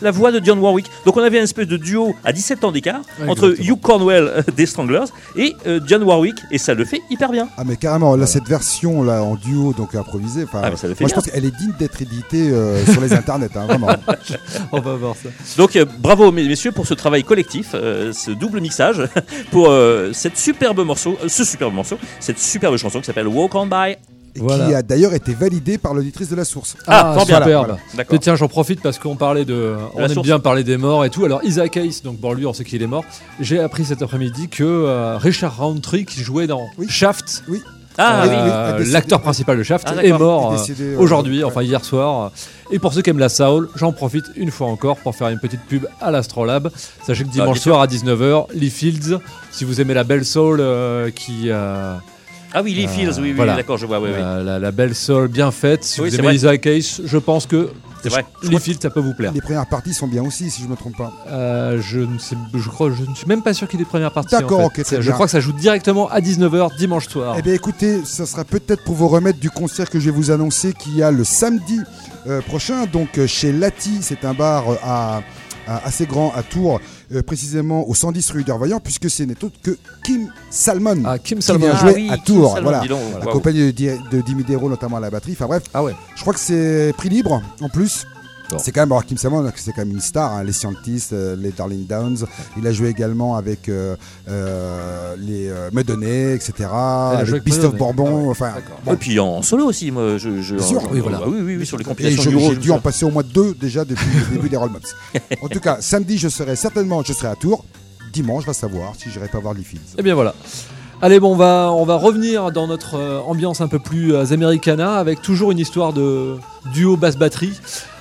la 0.00 0.10
voix 0.10 0.32
de 0.32 0.38
Dionne 0.38 0.58
Warwick. 0.58 0.86
Donc 1.04 1.16
on 1.16 1.22
avait 1.22 1.38
une 1.38 1.44
espèce 1.44 1.66
de 1.66 1.76
duo 1.76 2.14
à 2.24 2.32
17 2.32 2.64
ans 2.64 2.72
d'écart 2.72 3.00
Ouais, 3.20 3.28
entre 3.28 3.50
exactement. 3.50 3.76
Hugh 3.76 3.80
Cornwell 3.80 4.24
euh, 4.28 4.42
des 4.56 4.66
Stranglers 4.66 5.04
et 5.36 5.54
euh, 5.66 5.80
Dionne 5.80 6.02
Warwick, 6.02 6.36
et 6.50 6.58
ça 6.58 6.74
le 6.74 6.84
fait 6.84 7.00
hyper 7.10 7.30
bien. 7.30 7.48
Ah 7.56 7.62
mais 7.66 7.76
carrément, 7.76 8.14
là 8.16 8.26
cette 8.26 8.46
version 8.48 9.02
là 9.02 9.22
en 9.22 9.34
duo 9.36 9.72
donc 9.72 9.94
improvisée, 9.94 10.44
Ah, 10.52 10.70
mais 10.70 10.76
ça 10.76 10.88
le 10.88 10.94
fait 10.94 11.04
moi 11.04 11.08
je 11.08 11.14
pense 11.14 11.24
qu'elle 11.26 11.44
est 11.44 11.56
digne 11.56 11.72
d'être 11.78 12.00
éditée 12.02 12.50
euh, 12.50 12.84
sur 12.86 13.00
les 13.00 13.12
internets, 13.12 13.48
hein, 13.56 13.66
vraiment. 13.66 13.88
On 14.72 14.80
va 14.80 14.94
voir 14.94 15.14
ça. 15.16 15.28
Donc 15.56 15.76
euh, 15.76 15.84
bravo 15.98 16.30
mes- 16.32 16.46
messieurs 16.46 16.72
pour 16.72 16.86
ce 16.86 16.94
travail 16.94 17.24
collectif, 17.24 17.70
euh, 17.74 18.12
ce 18.12 18.30
double 18.30 18.60
mixage, 18.60 19.02
pour 19.50 19.68
euh, 19.70 20.12
cette 20.12 20.36
superbe 20.38 20.80
morceau, 20.84 21.16
euh, 21.24 21.28
ce 21.28 21.44
superbe 21.44 21.74
morceau, 21.74 21.98
cette 22.20 22.38
superbe 22.38 22.76
chanson 22.76 23.00
qui 23.00 23.06
s'appelle 23.06 23.28
Walk 23.28 23.54
On 23.54 23.66
By. 23.66 23.96
Et 24.38 24.42
Voilà. 24.42 24.66
qui 24.66 24.74
a 24.74 24.82
d'ailleurs 24.82 25.14
été 25.14 25.34
validée 25.34 25.78
par 25.78 25.94
l'auditrice 25.94 26.28
de 26.28 26.36
la 26.36 26.44
source. 26.44 26.76
Ah, 26.86 27.12
bien. 27.16 27.20
superbe. 27.24 27.44
Voilà, 27.50 27.76
D'accord. 27.96 28.14
Et 28.14 28.18
tiens, 28.18 28.36
j'en 28.36 28.48
profite 28.48 28.80
parce 28.82 28.98
qu'on 28.98 29.16
parlait 29.16 29.44
de. 29.44 29.76
On 29.94 29.98
la 30.00 30.06
aime 30.06 30.12
source. 30.14 30.26
bien 30.26 30.38
parler 30.38 30.64
des 30.64 30.76
morts 30.76 31.04
et 31.04 31.10
tout. 31.10 31.24
Alors, 31.24 31.42
Isaac 31.44 31.76
Hayes, 31.76 32.00
donc 32.04 32.18
bon, 32.18 32.32
lui, 32.32 32.46
on 32.46 32.52
sait 32.52 32.64
qu'il 32.64 32.82
est 32.82 32.86
mort. 32.86 33.04
J'ai 33.40 33.58
appris 33.60 33.84
cet 33.84 34.02
après-midi 34.02 34.48
que 34.48 34.64
euh, 34.64 35.16
Richard 35.18 35.56
Roundtree, 35.58 36.04
qui 36.04 36.20
jouait 36.22 36.46
dans 36.46 36.66
Oui. 36.78 36.86
Shaft, 36.88 37.44
Ah 38.00 38.22
euh, 38.24 38.74
oui, 38.78 38.84
oui, 38.84 38.92
l'acteur 38.92 39.20
principal 39.20 39.58
de 39.58 39.62
Shaft, 39.64 39.88
Ah, 39.90 40.04
est 40.04 40.12
mort 40.16 40.54
euh, 40.54 40.96
aujourd'hui, 40.98 41.38
ouais. 41.38 41.44
enfin 41.44 41.62
hier 41.62 41.84
soir. 41.84 42.30
Et 42.70 42.78
pour 42.78 42.92
ceux 42.92 43.02
qui 43.02 43.10
aiment 43.10 43.18
la 43.18 43.28
soul, 43.28 43.68
j'en 43.74 43.90
profite 43.92 44.26
une 44.36 44.50
fois 44.52 44.68
encore 44.68 44.98
pour 44.98 45.16
faire 45.16 45.28
une 45.30 45.40
petite 45.40 45.62
pub 45.62 45.86
à 46.00 46.10
l'Astrolabe. 46.12 46.70
Sachez 47.04 47.24
que 47.24 47.30
bien 47.30 47.42
dimanche 47.42 47.58
soir 47.58 47.80
à 47.80 47.86
19h, 47.88 48.46
Lee 48.54 48.70
Fields, 48.70 49.18
si 49.50 49.64
vous 49.64 49.80
aimez 49.80 49.94
la 49.94 50.04
belle 50.04 50.24
soul 50.24 50.58
euh, 50.60 51.10
qui. 51.10 51.50
Ah 52.54 52.62
oui, 52.62 52.74
Lee 52.74 52.86
Euh, 52.86 52.88
Fields, 52.88 53.14
oui, 53.18 53.22
oui, 53.28 53.32
voilà. 53.32 53.54
d'accord, 53.56 53.76
je 53.78 53.86
vois, 53.86 54.00
oui, 54.00 54.10
oui. 54.14 54.20
la, 54.20 54.42
la- 54.42 54.58
la 54.58 54.70
belle 54.72 54.94
soul 54.94 55.28
bien 55.28 55.50
faite, 55.50 55.84
si 55.84 56.00
Oui, 56.00 56.08
vous 56.08 56.14
aimez 56.16 56.24
vrai. 56.28 56.34
Isaac 56.36 56.66
Hayes, 56.66 57.00
je 57.04 57.18
pense 57.18 57.46
que. 57.46 57.70
C'est 58.00 58.10
vrai. 58.10 58.24
Lee 58.44 58.58
Fields, 58.60 58.78
ça 58.80 58.90
peut 58.90 59.00
vous 59.00 59.12
plaire. 59.12 59.32
Les 59.32 59.40
premières 59.40 59.66
parties 59.68 59.92
sont 59.92 60.06
bien 60.06 60.22
aussi, 60.22 60.50
si 60.50 60.62
je 60.62 60.68
me 60.68 60.76
trompe 60.76 60.96
pas. 60.96 61.12
Euh, 61.30 61.80
je 61.82 61.98
ne 61.98 62.16
sais, 62.18 62.36
je 62.54 62.68
crois, 62.68 62.90
je 62.92 63.02
ne 63.02 63.12
suis 63.14 63.26
même 63.26 63.42
pas 63.42 63.52
sûr 63.54 63.66
qu'il 63.66 63.78
y 63.80 63.82
ait 63.82 63.84
de 63.84 63.88
première 63.90 64.12
partie. 64.12 64.36
D'accord, 64.36 64.60
en 64.60 64.70
fait. 64.70 64.82
ok, 64.82 64.86
très 64.86 64.96
je 64.98 65.02
bien. 65.02 65.12
crois 65.14 65.26
que 65.26 65.32
ça 65.32 65.40
joue 65.40 65.52
directement 65.52 66.08
à 66.08 66.20
19h 66.20 66.76
dimanche 66.78 67.08
soir. 67.08 67.34
Eh 67.38 67.42
bien 67.42 67.54
écoutez, 67.54 68.04
ça 68.04 68.24
sera 68.24 68.44
peut-être 68.44 68.84
pour 68.84 68.94
vous 68.94 69.08
remettre 69.08 69.40
du 69.40 69.50
concert 69.50 69.90
que 69.90 69.98
je 69.98 70.04
vais 70.06 70.16
vous 70.16 70.30
annoncer 70.30 70.72
qui 70.74 71.02
a 71.02 71.10
le 71.10 71.24
samedi 71.24 71.80
euh, 72.28 72.40
prochain, 72.40 72.86
donc 72.86 73.18
euh, 73.18 73.26
chez 73.26 73.50
Lati, 73.52 73.98
c'est 74.00 74.24
un 74.24 74.32
bar 74.34 74.64
à, 74.84 75.16
à- 75.16 75.22
assez 75.76 76.06
grand 76.06 76.32
à 76.34 76.42
Tours, 76.42 76.80
euh, 77.14 77.22
précisément 77.22 77.88
au 77.88 77.94
110 77.94 78.30
rue 78.30 78.44
d'Hervoyant, 78.44 78.80
puisque 78.80 79.08
ce 79.10 79.22
n'est 79.22 79.42
autre 79.44 79.56
que 79.62 79.76
Kim 80.04 80.30
Salmon. 80.50 81.02
Ah, 81.04 81.18
Kim 81.18 81.38
qui 81.38 81.44
Salmon. 81.46 81.66
vient 81.66 81.74
Ah 81.74 81.80
jouer 81.80 81.94
oui, 81.94 82.08
à 82.10 82.16
Tours, 82.18 82.52
Salmon, 82.54 82.70
voilà, 82.70 82.86
donc, 82.86 83.00
accompagné 83.22 83.72
de, 83.72 83.96
de 84.10 84.20
Dimidero 84.22 84.68
notamment 84.68 84.96
à 84.96 85.00
la 85.00 85.10
batterie. 85.10 85.32
Enfin 85.32 85.46
bref, 85.46 85.62
Ah 85.74 85.82
ouais. 85.84 85.94
je 86.16 86.20
crois 86.22 86.32
que 86.34 86.40
c'est 86.40 86.92
prix 86.96 87.08
libre 87.08 87.42
en 87.60 87.68
plus. 87.68 88.06
Bon. 88.50 88.58
C'est 88.58 88.72
quand 88.72 88.80
même, 88.80 88.92
alors 88.92 89.04
Kim 89.04 89.18
Salmon, 89.18 89.50
c'est 89.56 89.72
quand 89.72 89.82
même 89.84 89.90
une 89.92 90.00
star, 90.00 90.32
hein, 90.32 90.42
les 90.42 90.52
Scientists, 90.52 91.12
euh, 91.12 91.36
les 91.36 91.50
Darling 91.50 91.86
Downs. 91.86 92.24
Il 92.56 92.66
a 92.66 92.72
joué 92.72 92.88
également 92.88 93.36
avec 93.36 93.68
euh, 93.68 93.94
euh, 94.28 95.16
les 95.18 95.50
Medonnet, 95.72 96.34
etc. 96.34 96.68
Avec 96.70 97.44
Beast 97.44 97.64
of. 97.64 97.74
Bourbon. 97.76 98.06
Ah 98.08 98.14
ouais, 98.22 98.28
enfin, 98.30 98.52
bon. 98.84 98.92
Et 98.94 98.96
puis 98.96 99.20
en 99.20 99.42
solo 99.42 99.66
aussi, 99.66 99.90
moi, 99.90 100.16
je. 100.16 100.40
je 100.40 100.54
Bien 100.56 100.64
sûr. 100.66 100.82
en- 100.84 100.88
Oui, 100.92 101.00
voilà. 101.00 101.20
ah 101.22 101.28
oui, 101.28 101.40
oui, 101.42 101.56
oui, 101.58 101.66
sur 101.66 101.76
les 101.76 101.84
compilations 101.84 102.30
du 102.30 102.38
j'ai 102.38 102.56
dû 102.56 102.70
en 102.70 102.78
passer 102.80 103.04
au 103.04 103.10
moins 103.10 103.22
deux 103.22 103.54
déjà 103.54 103.84
depuis 103.84 104.06
le 104.30 104.34
début 104.36 104.48
des 104.48 104.56
Roll 104.56 104.70
Mops. 104.70 104.94
En 105.42 105.48
tout 105.48 105.60
cas, 105.60 105.78
samedi, 105.80 106.16
je 106.18 106.28
serai 106.28 106.56
certainement, 106.56 107.02
je 107.02 107.12
serai 107.12 107.28
à 107.28 107.34
Tours. 107.36 107.64
Dimanche, 108.12 108.46
va 108.46 108.54
savoir 108.54 108.94
si 108.96 109.10
j'irai 109.10 109.28
pas 109.28 109.38
voir 109.38 109.52
les 109.54 109.62
Fields. 109.62 109.80
Et 109.98 110.02
bien 110.02 110.14
voilà. 110.14 110.34
Allez, 111.00 111.20
bon, 111.20 111.32
on 111.34 111.36
va, 111.36 111.70
on 111.72 111.84
va 111.84 111.94
revenir 111.96 112.50
dans 112.50 112.66
notre 112.66 112.96
euh, 112.96 113.20
ambiance 113.20 113.60
un 113.60 113.68
peu 113.68 113.78
plus 113.78 114.14
euh, 114.14 114.32
americana 114.32 114.96
avec 114.96 115.22
toujours 115.22 115.52
une 115.52 115.58
histoire 115.60 115.92
de 115.92 116.36
duo 116.72 116.96
basse-batterie. 116.96 117.52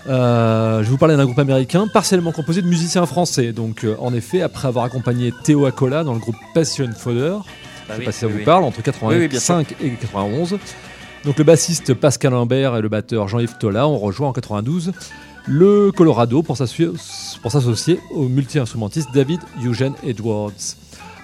Euh, 0.07 0.79
je 0.79 0.83
vais 0.83 0.89
vous 0.91 0.97
parler 0.97 1.17
d'un 1.17 1.25
groupe 1.25 1.39
américain 1.39 1.87
partiellement 1.87 2.31
composé 2.31 2.61
de 2.61 2.67
musiciens 2.67 3.05
français. 3.05 3.51
Donc, 3.51 3.83
euh, 3.83 3.95
en 3.99 4.13
effet, 4.13 4.41
après 4.41 4.67
avoir 4.67 4.85
accompagné 4.85 5.33
Théo 5.43 5.65
Acola 5.65 6.03
dans 6.03 6.13
le 6.13 6.19
groupe 6.19 6.37
Passion 6.53 6.89
Fodder, 6.97 7.35
Ah 7.37 7.43
je 7.89 7.93
sais 7.93 7.99
oui, 7.99 8.05
pas 8.05 8.11
si 8.11 8.19
ça 8.19 8.27
oui, 8.27 8.31
vous 8.33 8.37
oui. 8.39 8.45
parle, 8.45 8.63
entre 8.63 8.79
Oui, 9.03 9.15
oui, 9.17 9.27
bien 9.27 9.39
sûr. 9.39 9.55
85 9.57 9.75
et 9.83 9.89
91. 9.91 10.57
Donc 11.25 11.37
le 11.37 11.43
bassiste 11.43 11.93
Pascal 11.93 12.33
Imbert 12.33 12.75
et 12.77 12.81
le 12.81 12.89
batteur 12.89 13.27
Jean-Yves 13.27 13.57
Tola 13.59 13.87
ont 13.87 13.97
rejoint 13.97 14.29
en 14.29 14.33
92 14.33 14.93
le 15.45 15.91
Colorado 15.91 16.43
pour 16.43 16.55
s'associer 16.57 16.89
pour 17.41 17.51
s'associer 17.51 17.99
au 18.11 18.27
multi-instrumentiste 18.27 19.09
David 19.13 19.39
Eugene 19.65 19.93
Edwards. 20.05 20.51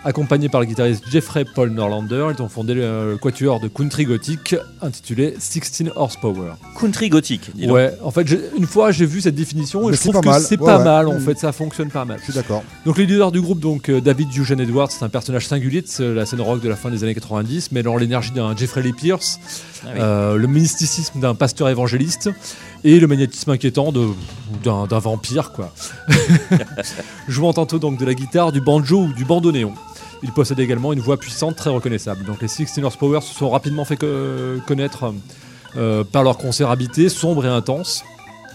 Accompagné 0.06 0.50
par 0.50 0.60
le 0.60 0.68
guitariste 0.68 1.06
Jeffrey 1.10 1.46
Paul 1.46 1.70
Norlander, 1.70 2.28
ils 2.38 2.42
ont 2.42 2.50
fondé 2.50 2.74
le, 2.74 3.18
quatuor 3.22 3.62
de 3.62 3.70
country 3.70 4.04
gothique 4.04 4.54
intitulé 4.82 5.34
16 5.40 5.92
Horsepower. 5.96 6.54
Country 6.78 7.08
gothique, 7.08 7.52
dis 7.56 7.68
donc. 7.68 7.76
Ouais, 7.76 7.94
en 8.04 8.12
fait, 8.12 8.28
une 8.58 8.66
fois 8.68 8.92
j'ai 8.92 9.06
vu 9.06 9.22
cette 9.22 9.36
définition 9.36 9.88
et 9.88 9.92
Mais 9.92 9.98
je 9.98 10.02
trouve 10.02 10.20
pas 10.22 10.40
que 10.40 10.46
c'est 10.46 10.60
Ouais, 10.60 10.66
pas 10.66 10.78
ouais. 10.80 10.84
mal 10.84 11.08
en 11.08 11.14
Mm. 11.14 11.20
fait, 11.22 11.40
ça 11.40 11.54
fonctionne 11.54 11.90
pas 11.90 12.04
mal. 12.04 12.18
Je 12.20 12.26
suis 12.26 12.34
d'accord. 12.34 12.64
Donc 12.86 12.98
les 12.98 13.06
leaders 13.06 13.32
du 13.32 13.40
groupe, 13.40 13.60
donc 13.62 13.88
euh, 13.90 14.02
David 14.02 14.28
Eugene 14.38 14.60
Edwards, 14.60 14.92
c'est 14.92 15.04
un 15.06 15.10
personnage 15.10 15.48
singulier 15.48 15.82
de 16.00 16.04
la 16.06 16.26
scène 16.26 16.42
rock 16.42 16.60
de 16.62 16.68
la 16.68 16.76
fin 16.76 16.90
des 16.92 17.04
années 17.04 17.14
90, 17.16 17.72
mêlant 17.72 17.96
l'énergie 17.96 18.32
d'un 18.32 18.54
Jeffrey 18.58 18.82
Lee 18.82 18.92
Pierce, 18.94 19.40
Ah 19.86 19.88
oui. 19.94 20.00
euh, 20.02 20.36
le 20.36 20.48
mysticisme 20.48 21.22
d'un 21.22 21.34
pasteur 21.34 21.70
évangéliste 21.70 22.30
et 22.84 23.00
le 23.00 23.08
magnétisme 23.08 23.52
inquiétant 23.52 23.94
d'un 23.94 25.00
vampire, 25.00 25.54
quoi. 25.54 25.74
Jouant 27.30 27.54
tantôt 27.54 27.80
donc 27.80 27.98
de 27.98 28.06
la 28.06 28.14
guitare, 28.14 28.52
du 28.52 28.60
banjo 28.60 29.04
ou 29.04 29.14
du 29.14 29.24
bandoneon. 29.24 29.74
Il 30.24 30.32
possède 30.32 30.60
également 30.60 30.94
une 30.94 31.02
voix 31.02 31.18
puissante 31.18 31.56
très 31.56 31.70
reconnaissable. 31.70 32.24
Donc 32.26 32.42
les 32.42 32.48
16 32.48 32.80
Horsepower 32.84 33.20
se 33.22 33.34
sont 33.34 33.50
rapidement 33.50 33.84
fait 33.86 33.98
co- 33.98 34.08
connaître 34.66 35.14
euh, 35.76 36.04
par 36.04 36.24
leur 36.24 36.38
concert 36.38 36.70
habité, 36.70 37.10
sombre 37.10 37.46
et 37.46 37.50
intense. 37.50 38.04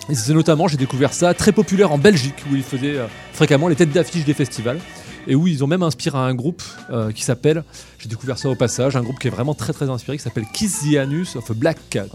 Et 0.09 0.15
c'est 0.15 0.33
notamment, 0.33 0.67
j'ai 0.69 0.79
découvert 0.79 1.13
ça, 1.13 1.35
très 1.35 1.53
populaire 1.53 1.93
en 1.93 1.99
Belgique, 1.99 2.37
où 2.51 2.57
ils 2.57 2.63
faisaient 2.63 2.97
euh, 2.97 3.07
fréquemment 3.35 3.69
les 3.69 3.77
têtes 3.77 3.93
d'affiche 3.93 4.25
des 4.25 4.33
festivals. 4.33 4.79
Et 5.27 5.35
où 5.35 5.47
ils 5.47 5.63
ont 5.63 5.67
même 5.67 5.83
inspiré 5.83 6.17
un 6.17 6.35
groupe 6.35 6.63
euh, 6.91 7.13
qui 7.13 7.23
s'appelle, 7.23 7.65
j'ai 7.99 8.09
découvert 8.09 8.39
ça 8.39 8.49
au 8.49 8.55
passage, 8.55 8.97
un 8.97 9.03
groupe 9.03 9.19
qui 9.19 9.29
est 9.29 9.31
vraiment 9.31 9.55
très 9.55 9.73
très 9.73 9.91
inspiré, 9.91 10.17
qui 10.17 10.23
s'appelle 10.23 10.47
Kiss 10.53 10.81
the 10.83 10.97
Anus 10.97 11.37
of 11.37 11.51
a 11.51 11.55
Black 11.55 11.79
Cat. 11.91 12.07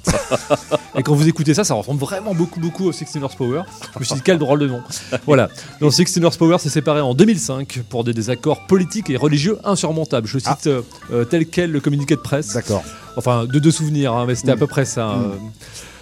Et 0.97 1.03
quand 1.03 1.13
vous 1.13 1.27
écoutez 1.27 1.53
ça, 1.53 1.63
ça 1.63 1.73
ressemble 1.73 1.99
vraiment 1.99 2.33
beaucoup 2.33 2.59
beaucoup 2.59 2.85
au 2.87 2.91
16 2.91 3.17
Horsepower. 3.21 3.63
Je 3.93 3.99
me 3.99 4.03
suis 4.03 4.15
dit, 4.15 4.21
quel 4.23 4.37
drôle 4.39 4.59
de 4.59 4.67
nom. 4.67 4.81
Voilà. 5.25 5.49
Donc 5.79 5.93
16 5.93 6.23
Horsepower 6.23 6.57
s'est 6.59 6.69
séparé 6.69 7.01
en 7.01 7.13
2005 7.13 7.81
pour 7.89 8.03
des 8.03 8.13
désaccords 8.13 8.65
politiques 8.67 9.09
et 9.09 9.17
religieux 9.17 9.57
insurmontables. 9.63 10.27
Je 10.27 10.39
cite 10.39 10.67
euh, 10.67 10.81
euh, 11.11 11.25
tel 11.25 11.45
quel 11.47 11.71
le 11.71 11.79
communiqué 11.79 12.15
de 12.15 12.21
presse. 12.21 12.53
D'accord. 12.53 12.83
Enfin, 13.17 13.45
de 13.45 13.59
deux 13.59 13.71
souvenirs, 13.71 14.13
hein, 14.13 14.25
mais 14.27 14.35
c'était 14.35 14.51
à 14.51 14.55
Mm. 14.55 14.59
peu 14.59 14.67
près 14.67 14.85
ça. 14.85 15.07
Mm. 15.07 15.21
euh. 15.21 15.35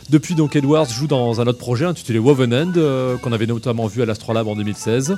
Depuis, 0.09 0.35
donc, 0.35 0.55
Edwards 0.57 0.89
joue 0.89 1.07
dans 1.07 1.39
un 1.39 1.47
autre 1.47 1.57
projet 1.59 1.85
intitulé 1.85 2.19
Woven 2.19 2.53
End, 2.53 2.73
euh, 2.75 3.15
qu'on 3.17 3.31
avait 3.31 3.45
notamment 3.45 3.87
vu 3.87 4.01
à 4.01 4.05
l'Astrolabe 4.05 4.47
en 4.47 4.55
2016. 4.55 5.15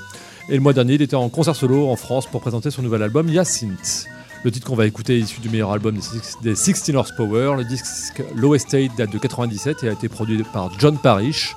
Et 0.50 0.56
le 0.56 0.60
mois 0.62 0.74
dernier, 0.74 0.96
il 0.96 1.02
était 1.02 1.16
en 1.16 1.30
concert 1.30 1.56
solo 1.56 1.89
en 1.89 1.96
France 1.96 2.26
pour 2.28 2.41
présenter 2.41 2.70
son 2.70 2.82
nouvel 2.82 3.02
album 3.04 3.30
Hyacinthe. 3.30 4.08
Le 4.44 4.52
titre 4.52 4.68
qu'on 4.68 4.76
va 4.76 4.86
écouter 4.86 5.16
est 5.18 5.22
issu 5.22 5.39
du 5.39 5.50
meilleur 5.50 5.72
album 5.72 5.96
des 5.96 6.02
Six- 6.02 6.36
des 6.41 6.56
16 6.56 6.94
Horsepower. 6.96 7.56
Le 7.58 7.64
disque 7.64 8.22
Low 8.36 8.54
Estate 8.56 8.91
date 8.98 9.12
de 9.12 9.18
97 9.18 9.84
et 9.84 9.89
a 9.89 9.94
été 9.94 10.10
produit 10.10 10.44
par 10.52 10.70
John 10.80 10.98
Parrish. 10.98 11.56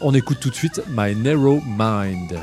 On 0.00 0.14
écoute 0.14 0.38
tout 0.40 0.48
de 0.50 0.54
suite 0.54 0.80
My 0.96 1.14
Narrow 1.14 1.60
Mind. 1.66 2.38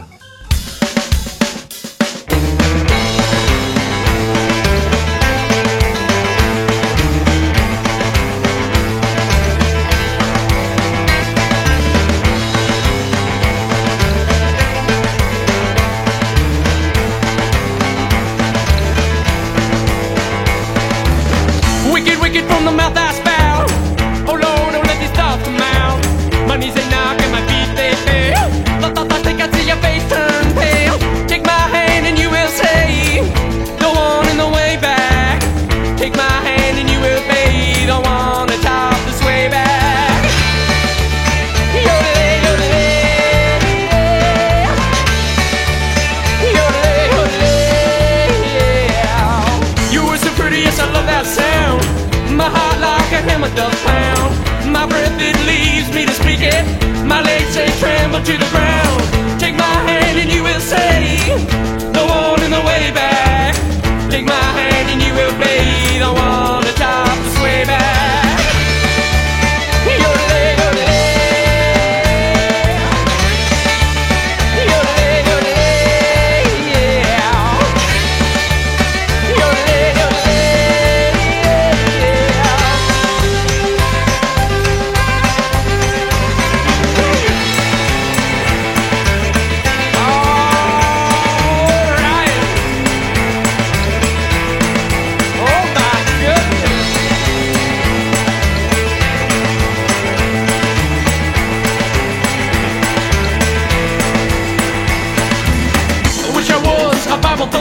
Bible 107.22 107.61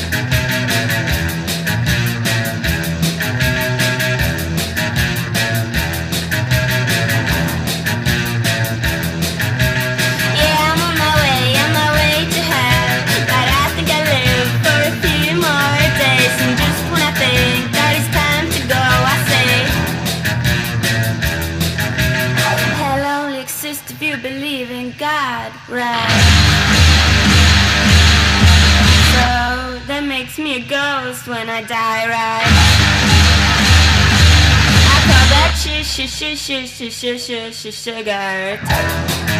when 31.31 31.49
I 31.49 31.61
die, 31.61 32.07
right? 32.09 32.43
I 34.91 34.97
call 35.07 35.25
that 35.31 35.55
sh 35.55 35.81
sh 35.81 36.05
sh 36.11 36.35
sh 36.35 36.91
sh 36.91 37.07
sh 37.19 37.55
sh 37.55 37.73
sugar. 37.73 39.30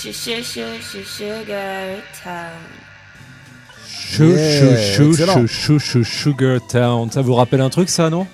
Sugar 0.00 1.98
Town. 2.24 2.78
Ch 3.86 4.20
-ch 4.20 5.76
-ch 5.78 6.02
Sugar 6.02 6.58
Town. 6.66 7.10
Ça 7.10 7.20
vous 7.20 7.34
rappelle 7.34 7.60
un 7.60 7.68
truc, 7.68 7.90
ça, 7.90 8.08
non? 8.08 8.26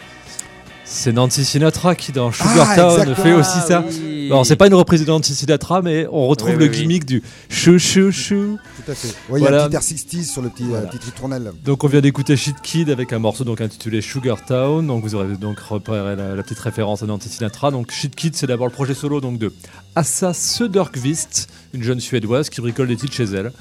C'est 0.88 1.12
Nancy 1.12 1.44
Sinatra 1.44 1.94
qui 1.96 2.12
dans 2.12 2.30
Sugar 2.30 2.68
Ah, 2.70 2.76
Town 2.76 2.90
exactement. 3.00 3.16
fait 3.16 3.32
aussi 3.32 3.58
ça. 3.66 3.84
oui. 3.88 4.26
Alors 4.26 4.46
c'est 4.46 4.56
pas 4.56 4.66
une 4.68 4.74
reprise 4.74 5.00
de 5.04 5.06
Nancy 5.06 5.34
Sinatra, 5.34 5.82
mais 5.82 6.06
on 6.12 6.26
retrouve 6.28 6.50
Oui, 6.52 6.56
le 6.58 6.64
oui, 6.70 6.70
gimmick 6.70 7.04
du 7.04 7.22
chou 7.48 7.78
chou 7.78 8.10
chou. 8.12 8.58
Tout 8.84 8.90
à 8.90 8.94
fait. 8.94 9.08
Ouais, 9.28 9.40
Il 9.40 9.42
y 9.42 9.46
a 9.46 9.50
Voilà. 9.50 9.64
un 9.64 9.68
petit 9.68 9.74
air 9.76 9.82
60 9.82 10.22
sur 10.24 10.42
le 10.42 10.48
petit, 10.48 10.62
euh, 10.64 10.68
Voilà. 10.68 10.86
petit 10.86 11.04
ritournelle. 11.04 11.52
Donc 11.64 11.82
on 11.84 11.88
vient 11.88 12.00
d'écouter 12.00 12.36
Shit 12.36 12.60
Kid 12.62 12.88
avec 12.90 13.12
un 13.12 13.18
morceau 13.18 13.42
donc 13.44 13.60
intitulé 13.60 14.00
Sugar 14.00 14.44
Town. 14.44 14.86
Donc 14.86 15.02
vous 15.02 15.14
aurez 15.16 15.36
donc 15.36 15.58
repéré 15.58 16.14
la, 16.16 16.34
la 16.36 16.42
petite 16.44 16.58
référence 16.60 17.02
à 17.02 17.06
Nancy 17.06 17.28
Sinatra. 17.28 17.70
Donc 17.72 17.90
Shit 17.92 18.14
Kid 18.14 18.34
c'est 18.36 18.46
d'abord 18.46 18.66
le 18.68 18.72
projet 18.72 18.94
solo 18.94 19.20
donc 19.20 19.38
de 19.38 19.52
Assa 19.96 20.32
Söderqvist, 20.34 21.48
une 21.74 21.82
jeune 21.82 22.00
suédoise 22.00 22.48
qui 22.48 22.60
bricole 22.60 22.88
des 22.88 22.96
titres 22.96 23.14
chez 23.14 23.24
elle. 23.24 23.52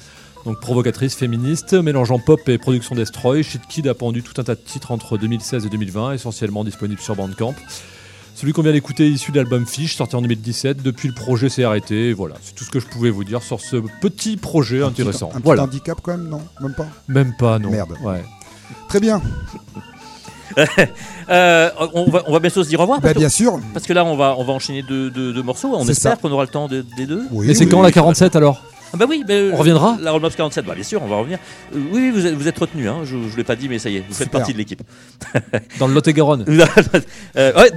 Donc 0.46 0.60
provocatrice 0.60 1.16
féministe, 1.16 1.74
mélangeant 1.74 2.20
pop 2.20 2.48
et 2.50 2.58
production 2.60 2.93
Destroy, 2.96 3.41
Shit 3.41 3.62
Kid 3.68 3.88
a 3.88 3.96
pendu 3.96 4.22
tout 4.22 4.39
un 4.39 4.43
tas 4.43 4.54
de 4.56 4.60
titres 4.60 4.91
entre 4.91 5.18
2016 5.18 5.66
et 5.66 5.70
2020, 5.70 6.14
essentiellement 6.14 6.64
disponibles 6.64 7.02
sur 7.02 7.16
Bandcamp. 7.16 7.56
Celui 8.36 8.52
qu'on 8.54 8.62
vient 8.62 8.74
d'écouter 8.74 9.08
est 9.08 9.12
issu 9.12 9.32
de 9.32 9.38
l'album 9.38 9.66
Fish, 9.66 9.96
sorti 9.96 10.16
en 10.16 10.22
2017. 10.22 10.84
Depuis, 10.84 11.08
le 11.08 11.14
projet 11.16 11.48
s'est 11.50 11.64
arrêté. 11.64 12.10
Et 12.10 12.14
Voilà, 12.14 12.36
c'est 12.43 12.54
tout 12.54 12.64
ce 12.66 12.70
que 12.70 12.80
je 12.82 12.86
pouvais 12.86 13.10
vous 13.10 13.24
dire 13.24 13.41
sur 13.41 13.60
ce 13.62 13.78
petit 14.02 14.36
projet 14.38 14.84
Un 14.84 14.91
petit- 14.91 15.02
intéressant. 15.04 15.30
Un 15.30 15.36
petit 15.38 15.43
voilà, 15.46 15.64
handicap 15.64 15.98
quand 16.04 16.12
même, 16.18 16.28
non? 16.28 16.41
Même 16.62 16.74
pas? 16.76 16.86
Même 17.08 17.34
pas, 17.39 17.58
non. 17.60 17.72
Merde. 17.72 17.93
Ouais. 18.04 18.24
Très 18.89 19.00
bien. 19.00 19.22
Euh, 21.28 21.72
on, 21.96 22.10
va, 22.12 22.22
on 22.28 22.32
va 22.34 22.39
bientôt 22.39 22.64
se 22.64 22.70
dire 22.70 22.80
au 22.80 22.84
revoir. 22.84 23.02
Bah, 23.02 23.14
bien 23.16 23.30
sûr. 23.30 23.60
parce 23.74 23.86
que 23.88 23.93
là, 23.93 24.06
on 24.06 24.16
va, 24.16 24.36
on 24.38 24.43
va 24.46 24.54
enchaîner 24.54 24.84
deux, 24.84 25.10
deux- 25.10 25.34
deux 25.34 25.41
morceaux. 25.41 25.74
On 25.76 25.86
espère 25.88 26.20
qu'on 26.20 26.32
aura 26.32 26.43
le 26.43 26.50
temps 26.50 26.68
de- 26.68 26.86
des 26.96 27.08
deux. 27.08 27.24
Oui, 27.32 27.48
Mais 27.48 27.56
c'est 27.56 27.66
oui, 27.66 27.72
quand 27.72 27.80
oui. 27.80 27.84
la 27.86 27.91
47 27.91 28.36
alors? 28.36 28.62
Ah 28.93 28.97
bah 28.97 29.05
oui, 29.09 29.23
bah, 29.27 29.33
On 29.53 29.57
reviendra 29.57 29.97
La 30.01 30.11
Rollmops 30.11 30.36
47, 30.36 30.65
bah 30.65 30.73
bien 30.75 30.83
sûr, 30.83 31.01
on 31.03 31.07
va 31.07 31.17
revenir. 31.17 31.38
Euh, 31.75 31.79
oui, 31.91 32.11
vous 32.11 32.25
êtes, 32.25 32.33
vous 32.36 32.47
êtes 32.47 32.57
retenu, 32.57 32.88
hein, 32.88 32.99
je 33.03 33.15
ne 33.17 33.36
l'ai 33.36 33.43
pas 33.43 33.55
dit, 33.55 33.67
mais 33.67 33.77
ça 33.79 33.89
y 33.89 33.97
est, 33.97 34.03
vous 34.07 34.13
faites 34.13 34.29
partie 34.29 34.53
de 34.53 34.57
l'équipe. 34.57 34.81
Dans 35.79 35.88
le 35.88 35.93
Lot-et-Garonne. 35.93 36.45
Euh, 37.38 37.51
ouais. 37.53 37.71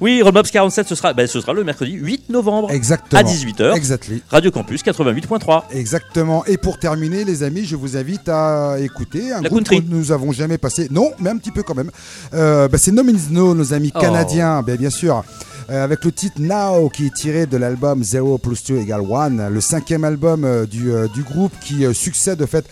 Oui, 0.00 0.22
Rollmops 0.22 0.50
47, 0.50 0.88
ce 0.88 0.94
sera, 0.94 1.12
bah, 1.12 1.26
ce 1.26 1.40
sera 1.40 1.52
le 1.52 1.64
mercredi 1.64 1.92
8 1.92 2.30
novembre 2.30 2.70
Exactement. 2.70 3.20
à 3.20 3.24
18h. 3.24 3.74
Exactly. 3.76 4.22
Radio 4.30 4.50
Campus 4.50 4.82
88.3. 4.82 5.64
Exactement. 5.72 6.44
Et 6.46 6.56
pour 6.56 6.78
terminer, 6.78 7.24
les 7.24 7.42
amis, 7.42 7.64
je 7.64 7.76
vous 7.76 7.96
invite 7.96 8.28
à 8.28 8.76
écouter 8.80 9.32
un 9.32 9.42
La 9.42 9.48
groupe 9.48 9.60
country. 9.64 9.84
que 9.84 9.90
nous 9.94 10.12
avons 10.12 10.32
jamais 10.32 10.58
passé. 10.58 10.88
Non, 10.90 11.10
mais 11.18 11.30
un 11.30 11.36
petit 11.36 11.50
peu 11.50 11.62
quand 11.62 11.74
même. 11.74 11.90
Euh, 12.34 12.68
bah, 12.68 12.78
c'est 12.78 12.92
No 12.92 13.02
Means 13.04 13.18
No, 13.30 13.54
nos 13.54 13.72
amis 13.74 13.92
Oh. 13.94 14.00
canadiens, 14.00 14.62
bien, 14.62 14.76
bien 14.76 14.90
sûr. 14.90 15.22
Euh, 15.70 15.84
avec 15.84 16.04
le 16.04 16.12
titre 16.12 16.40
Now 16.40 16.88
qui 16.88 17.06
est 17.06 17.14
tiré 17.14 17.46
de 17.46 17.56
l'album 17.56 18.02
0 18.02 18.38
plus 18.38 18.64
2 18.64 18.78
égale 18.78 19.02
1, 19.02 19.48
le 19.50 19.60
cinquième 19.60 20.04
album 20.04 20.44
euh, 20.44 20.66
du, 20.66 20.90
euh, 20.92 21.08
du 21.08 21.22
groupe 21.22 21.52
qui 21.60 21.84
succède 21.94 22.38
de 22.38 22.46
fait 22.46 22.66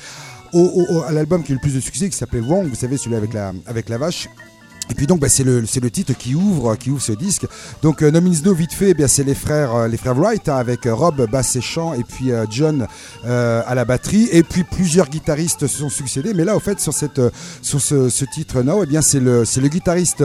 au, 0.52 1.02
à 1.06 1.12
l'album 1.12 1.44
qui 1.44 1.52
a 1.52 1.54
eu 1.54 1.58
le 1.58 1.60
plus 1.60 1.74
de 1.74 1.80
succès 1.80 2.08
qui 2.10 2.16
s'appelait 2.16 2.40
Wrong, 2.40 2.68
vous 2.68 2.74
savez 2.74 2.96
celui 2.96 3.14
avec 3.14 3.32
la, 3.32 3.52
avec 3.66 3.88
la 3.88 3.98
vache. 3.98 4.28
Et 4.90 4.94
puis 4.94 5.06
donc 5.06 5.20
bah, 5.20 5.28
c'est 5.28 5.44
le 5.44 5.60
le 5.60 5.90
titre 5.90 6.14
qui 6.18 6.34
ouvre 6.34 6.74
qui 6.74 6.90
ouvre 6.90 7.00
ce 7.00 7.12
disque. 7.12 7.46
Donc 7.80 8.02
euh, 8.02 8.10
No 8.10 8.20
Means 8.20 8.42
No 8.44 8.52
vite 8.52 8.72
fait, 8.72 8.90
eh 8.90 8.94
bien 8.94 9.06
c'est 9.06 9.22
les 9.22 9.36
frères 9.36 9.86
les 9.86 9.96
frères 9.96 10.16
Wright 10.16 10.48
hein, 10.48 10.56
avec 10.56 10.80
Rob 10.86 11.24
basse 11.30 11.54
et 11.54 11.60
chant 11.60 11.94
et 11.94 12.02
puis 12.02 12.32
John 12.50 12.88
à 13.24 13.74
la 13.76 13.84
batterie 13.84 14.28
et 14.32 14.42
puis 14.42 14.64
plusieurs 14.64 15.08
guitaristes 15.08 15.68
se 15.68 15.78
sont 15.78 15.90
succédés. 15.90 16.34
Mais 16.34 16.44
là 16.44 16.56
au 16.56 16.60
fait 16.60 16.80
sur 16.80 16.92
cette 16.92 17.20
sur 17.62 17.80
ce, 17.80 18.08
ce 18.08 18.24
titre 18.24 18.62
Now, 18.62 18.82
eh 18.82 18.86
bien 18.86 19.02
c'est 19.02 19.20
le 19.20 19.44
c'est 19.44 19.60
le 19.60 19.68
guitariste 19.68 20.24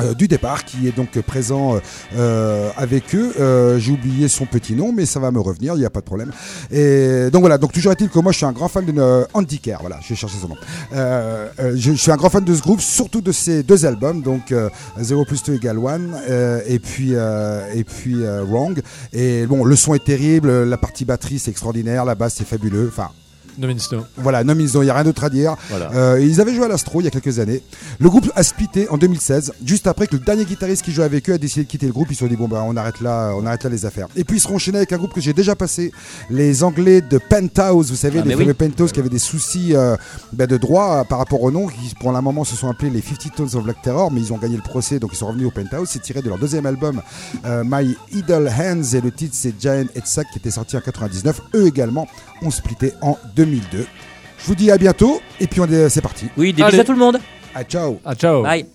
euh, 0.00 0.14
du 0.14 0.28
départ 0.28 0.64
qui 0.64 0.88
est 0.88 0.96
donc 0.96 1.18
présent 1.20 1.76
euh, 1.76 1.80
euh, 2.16 2.70
avec 2.76 3.14
eux. 3.14 3.32
Euh, 3.40 3.78
J'ai 3.78 3.92
oublié 3.92 4.28
son 4.28 4.46
petit 4.46 4.74
nom, 4.74 4.92
mais 4.92 5.06
ça 5.06 5.20
va 5.20 5.30
me 5.30 5.40
revenir, 5.40 5.74
il 5.74 5.80
n'y 5.80 5.84
a 5.86 5.90
pas 5.90 6.00
de 6.00 6.04
problème. 6.04 6.30
Et 6.70 7.30
donc 7.32 7.40
voilà, 7.40 7.58
donc 7.58 7.72
toujours 7.72 7.92
est-il 7.92 8.08
que 8.08 8.18
moi 8.18 8.32
je 8.32 8.38
suis 8.38 8.46
un 8.46 8.52
grand 8.52 8.68
fan 8.68 8.84
de 8.84 8.92
euh, 8.98 9.24
Andy 9.34 9.60
voilà, 9.80 9.98
je 10.02 10.10
vais 10.10 10.14
chercher 10.14 10.38
son 10.38 10.48
nom. 10.48 10.56
Je, 10.92 11.76
je 11.76 11.92
suis 11.92 12.10
un 12.10 12.16
grand 12.16 12.30
fan 12.30 12.44
de 12.44 12.54
ce 12.54 12.62
groupe, 12.62 12.80
surtout 12.80 13.20
de 13.20 13.32
ces 13.32 13.62
deux 13.62 13.84
albums, 13.86 14.22
donc 14.22 14.52
euh, 14.52 14.70
0 14.98 15.24
plus 15.24 15.42
2 15.42 15.54
égale 15.54 15.78
1 15.78 16.00
euh, 16.28 16.60
et 16.66 16.78
puis, 16.78 17.12
et 17.12 17.84
puis 17.84 18.16
Wrong. 18.24 18.80
Et 19.12 19.46
bon, 19.46 19.64
le 19.64 19.76
son 19.76 19.94
est 19.94 20.04
terrible, 20.04 20.64
la 20.64 20.76
partie 20.76 21.04
batterie 21.04 21.38
c'est 21.38 21.50
extraordinaire, 21.50 22.04
la 22.04 22.14
basse 22.14 22.36
c'est 22.38 22.46
fabuleux, 22.46 22.88
enfin 22.92 23.10
No 23.58 23.66
Means 23.66 23.76
No. 23.92 24.04
voilà, 24.16 24.44
non, 24.44 24.54
mais 24.54 24.62
ils 24.62 24.78
ont- 24.78 24.82
il 24.82 24.86
n'y 24.86 24.90
a 24.90 24.94
rien 24.94 25.04
d'autre 25.04 25.24
à 25.24 25.30
dire. 25.30 25.56
Voilà. 25.68 25.90
Euh, 25.92 26.20
ils 26.20 26.40
avaient 26.40 26.54
joué 26.54 26.64
à 26.64 26.68
l'Astro 26.68 27.00
il 27.00 27.04
y 27.04 27.06
a 27.08 27.10
quelques 27.10 27.38
années. 27.40 27.60
Le 27.98 28.08
groupe 28.08 28.30
a 28.36 28.42
splitté 28.42 28.88
en 28.88 28.96
2016, 28.98 29.52
juste 29.64 29.86
après 29.86 30.06
que 30.06 30.14
le 30.16 30.22
dernier 30.22 30.44
guitariste 30.44 30.82
qui 30.84 30.92
jouait 30.92 31.04
avec 31.04 31.28
eux 31.28 31.34
a 31.34 31.38
décidé 31.38 31.64
de 31.64 31.68
quitter 31.70 31.86
le 31.86 31.92
groupe. 31.92 32.08
Ils 32.10 32.14
se 32.14 32.20
sont 32.20 32.26
dit 32.28 32.36
bon 32.36 32.46
bah 32.48 32.62
on 32.64 32.76
arrête 32.76 33.00
là, 33.00 33.32
on 33.36 33.44
arrête 33.46 33.64
là 33.64 33.70
les 33.70 33.84
affaires. 33.84 34.06
Et 34.16 34.24
puis 34.24 34.36
ils 34.36 34.40
seront 34.40 34.54
enchaînés 34.56 34.78
avec 34.78 34.92
un 34.92 34.96
groupe 34.98 35.12
que 35.12 35.20
j'ai 35.20 35.32
déjà 35.32 35.54
passé, 35.56 35.92
les 36.30 36.62
Anglais 36.62 37.00
de 37.00 37.18
Penthouse. 37.18 37.90
Vous 37.90 37.96
savez 37.96 38.20
Ah, 38.20 38.24
les 38.24 38.36
fameux 38.36 38.46
oui. 38.46 38.54
Penthouse 38.54 38.92
qui 38.92 39.00
avaient 39.00 39.08
des 39.08 39.18
soucis 39.18 39.74
euh, 39.74 39.96
bah, 40.32 40.46
de 40.46 40.56
droit 40.56 40.98
euh, 41.00 41.04
par 41.04 41.18
rapport 41.18 41.42
au 41.42 41.50
nom, 41.50 41.66
qui 41.66 41.94
pour 42.00 42.14
un 42.16 42.20
moment 42.22 42.44
se 42.44 42.54
sont 42.56 42.68
appelés 42.70 42.90
les 42.90 43.02
50 43.02 43.34
Tones 43.34 43.48
of 43.54 43.64
Black 43.64 43.82
Terror, 43.82 44.10
mais 44.12 44.20
ils 44.20 44.32
ont 44.32 44.38
gagné 44.38 44.56
le 44.56 44.62
procès 44.62 44.98
donc 44.98 45.10
ils 45.12 45.16
sont 45.16 45.26
revenus 45.26 45.46
au 45.46 45.50
Penthouse. 45.50 45.88
C'est 45.90 46.02
tiré 46.02 46.22
de 46.22 46.28
leur 46.28 46.38
deuxième 46.38 46.66
album 46.66 47.02
euh, 47.44 47.64
My 47.66 47.96
Idle 48.12 48.48
Hands 48.56 48.94
et 48.94 49.00
le 49.00 49.10
titre 49.10 49.34
c'est 49.36 49.54
Giant 49.60 49.84
Headsack 49.96 50.28
qui 50.32 50.38
était 50.38 50.50
sorti 50.50 50.76
en 50.76 50.80
99. 50.80 51.40
Eux 51.54 51.66
également 51.66 52.06
ont 52.42 52.50
splitté 52.50 52.92
en 53.00 53.16
2002. 53.48 53.86
Je 54.38 54.44
vous 54.46 54.54
dis 54.54 54.70
à 54.70 54.78
bientôt 54.78 55.20
et 55.40 55.46
puis 55.46 55.60
on 55.60 55.66
est- 55.66 55.88
c'est 55.88 56.00
parti. 56.02 56.26
Oui, 56.36 56.52
des 56.52 56.62
Allez. 56.62 56.70
bisous 56.72 56.82
à 56.82 56.84
tout 56.84 56.92
le 56.92 56.98
monde. 56.98 57.18
Ah 57.54 57.64
ciao. 57.64 57.98
Ah, 58.04 58.14
ciao. 58.14 58.42
Bye. 58.42 58.66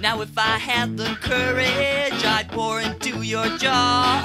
Now, 0.00 0.20
if 0.20 0.36
I 0.36 0.58
had 0.58 0.96
the 0.98 1.16
courage, 1.22 1.73
pour 2.54 2.80
into 2.80 3.22
your 3.24 3.48
jar 3.58 4.24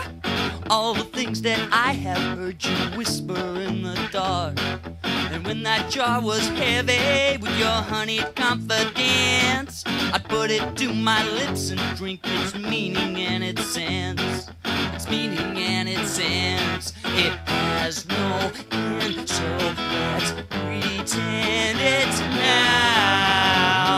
all 0.69 0.93
the 0.93 1.03
things 1.03 1.41
that 1.41 1.67
I 1.71 1.93
have 1.93 2.37
heard 2.37 2.63
you 2.63 2.75
whisper 2.95 3.33
in 3.33 3.81
the 3.81 3.99
dark. 4.11 4.59
And 5.03 5.43
when 5.43 5.63
that 5.63 5.89
jar 5.89 6.21
was 6.21 6.47
heavy 6.49 7.37
with 7.37 7.57
your 7.57 7.81
honeyed 7.91 8.35
confidence, 8.35 9.83
I'd 9.87 10.23
put 10.25 10.51
it 10.51 10.77
to 10.77 10.93
my 10.93 11.27
lips 11.39 11.71
and 11.71 11.81
drink 11.97 12.19
its 12.23 12.53
meaning 12.53 13.17
and 13.17 13.43
its 13.43 13.65
sense. 13.65 14.51
Its 14.93 15.09
meaning 15.09 15.57
and 15.57 15.89
its 15.89 16.11
sense. 16.11 16.93
It 17.05 17.33
has 17.47 18.07
no 18.07 18.51
end, 18.71 19.27
so 19.27 19.43
let's 19.57 20.31
pretend 20.49 21.79
it's 21.81 22.19
now. 22.19 23.89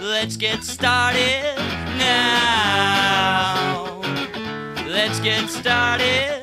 Let's 0.00 0.36
get 0.36 0.62
started 0.62 1.77
now. 1.98 4.00
Let's 4.86 5.20
get 5.20 5.50
started 5.50 6.37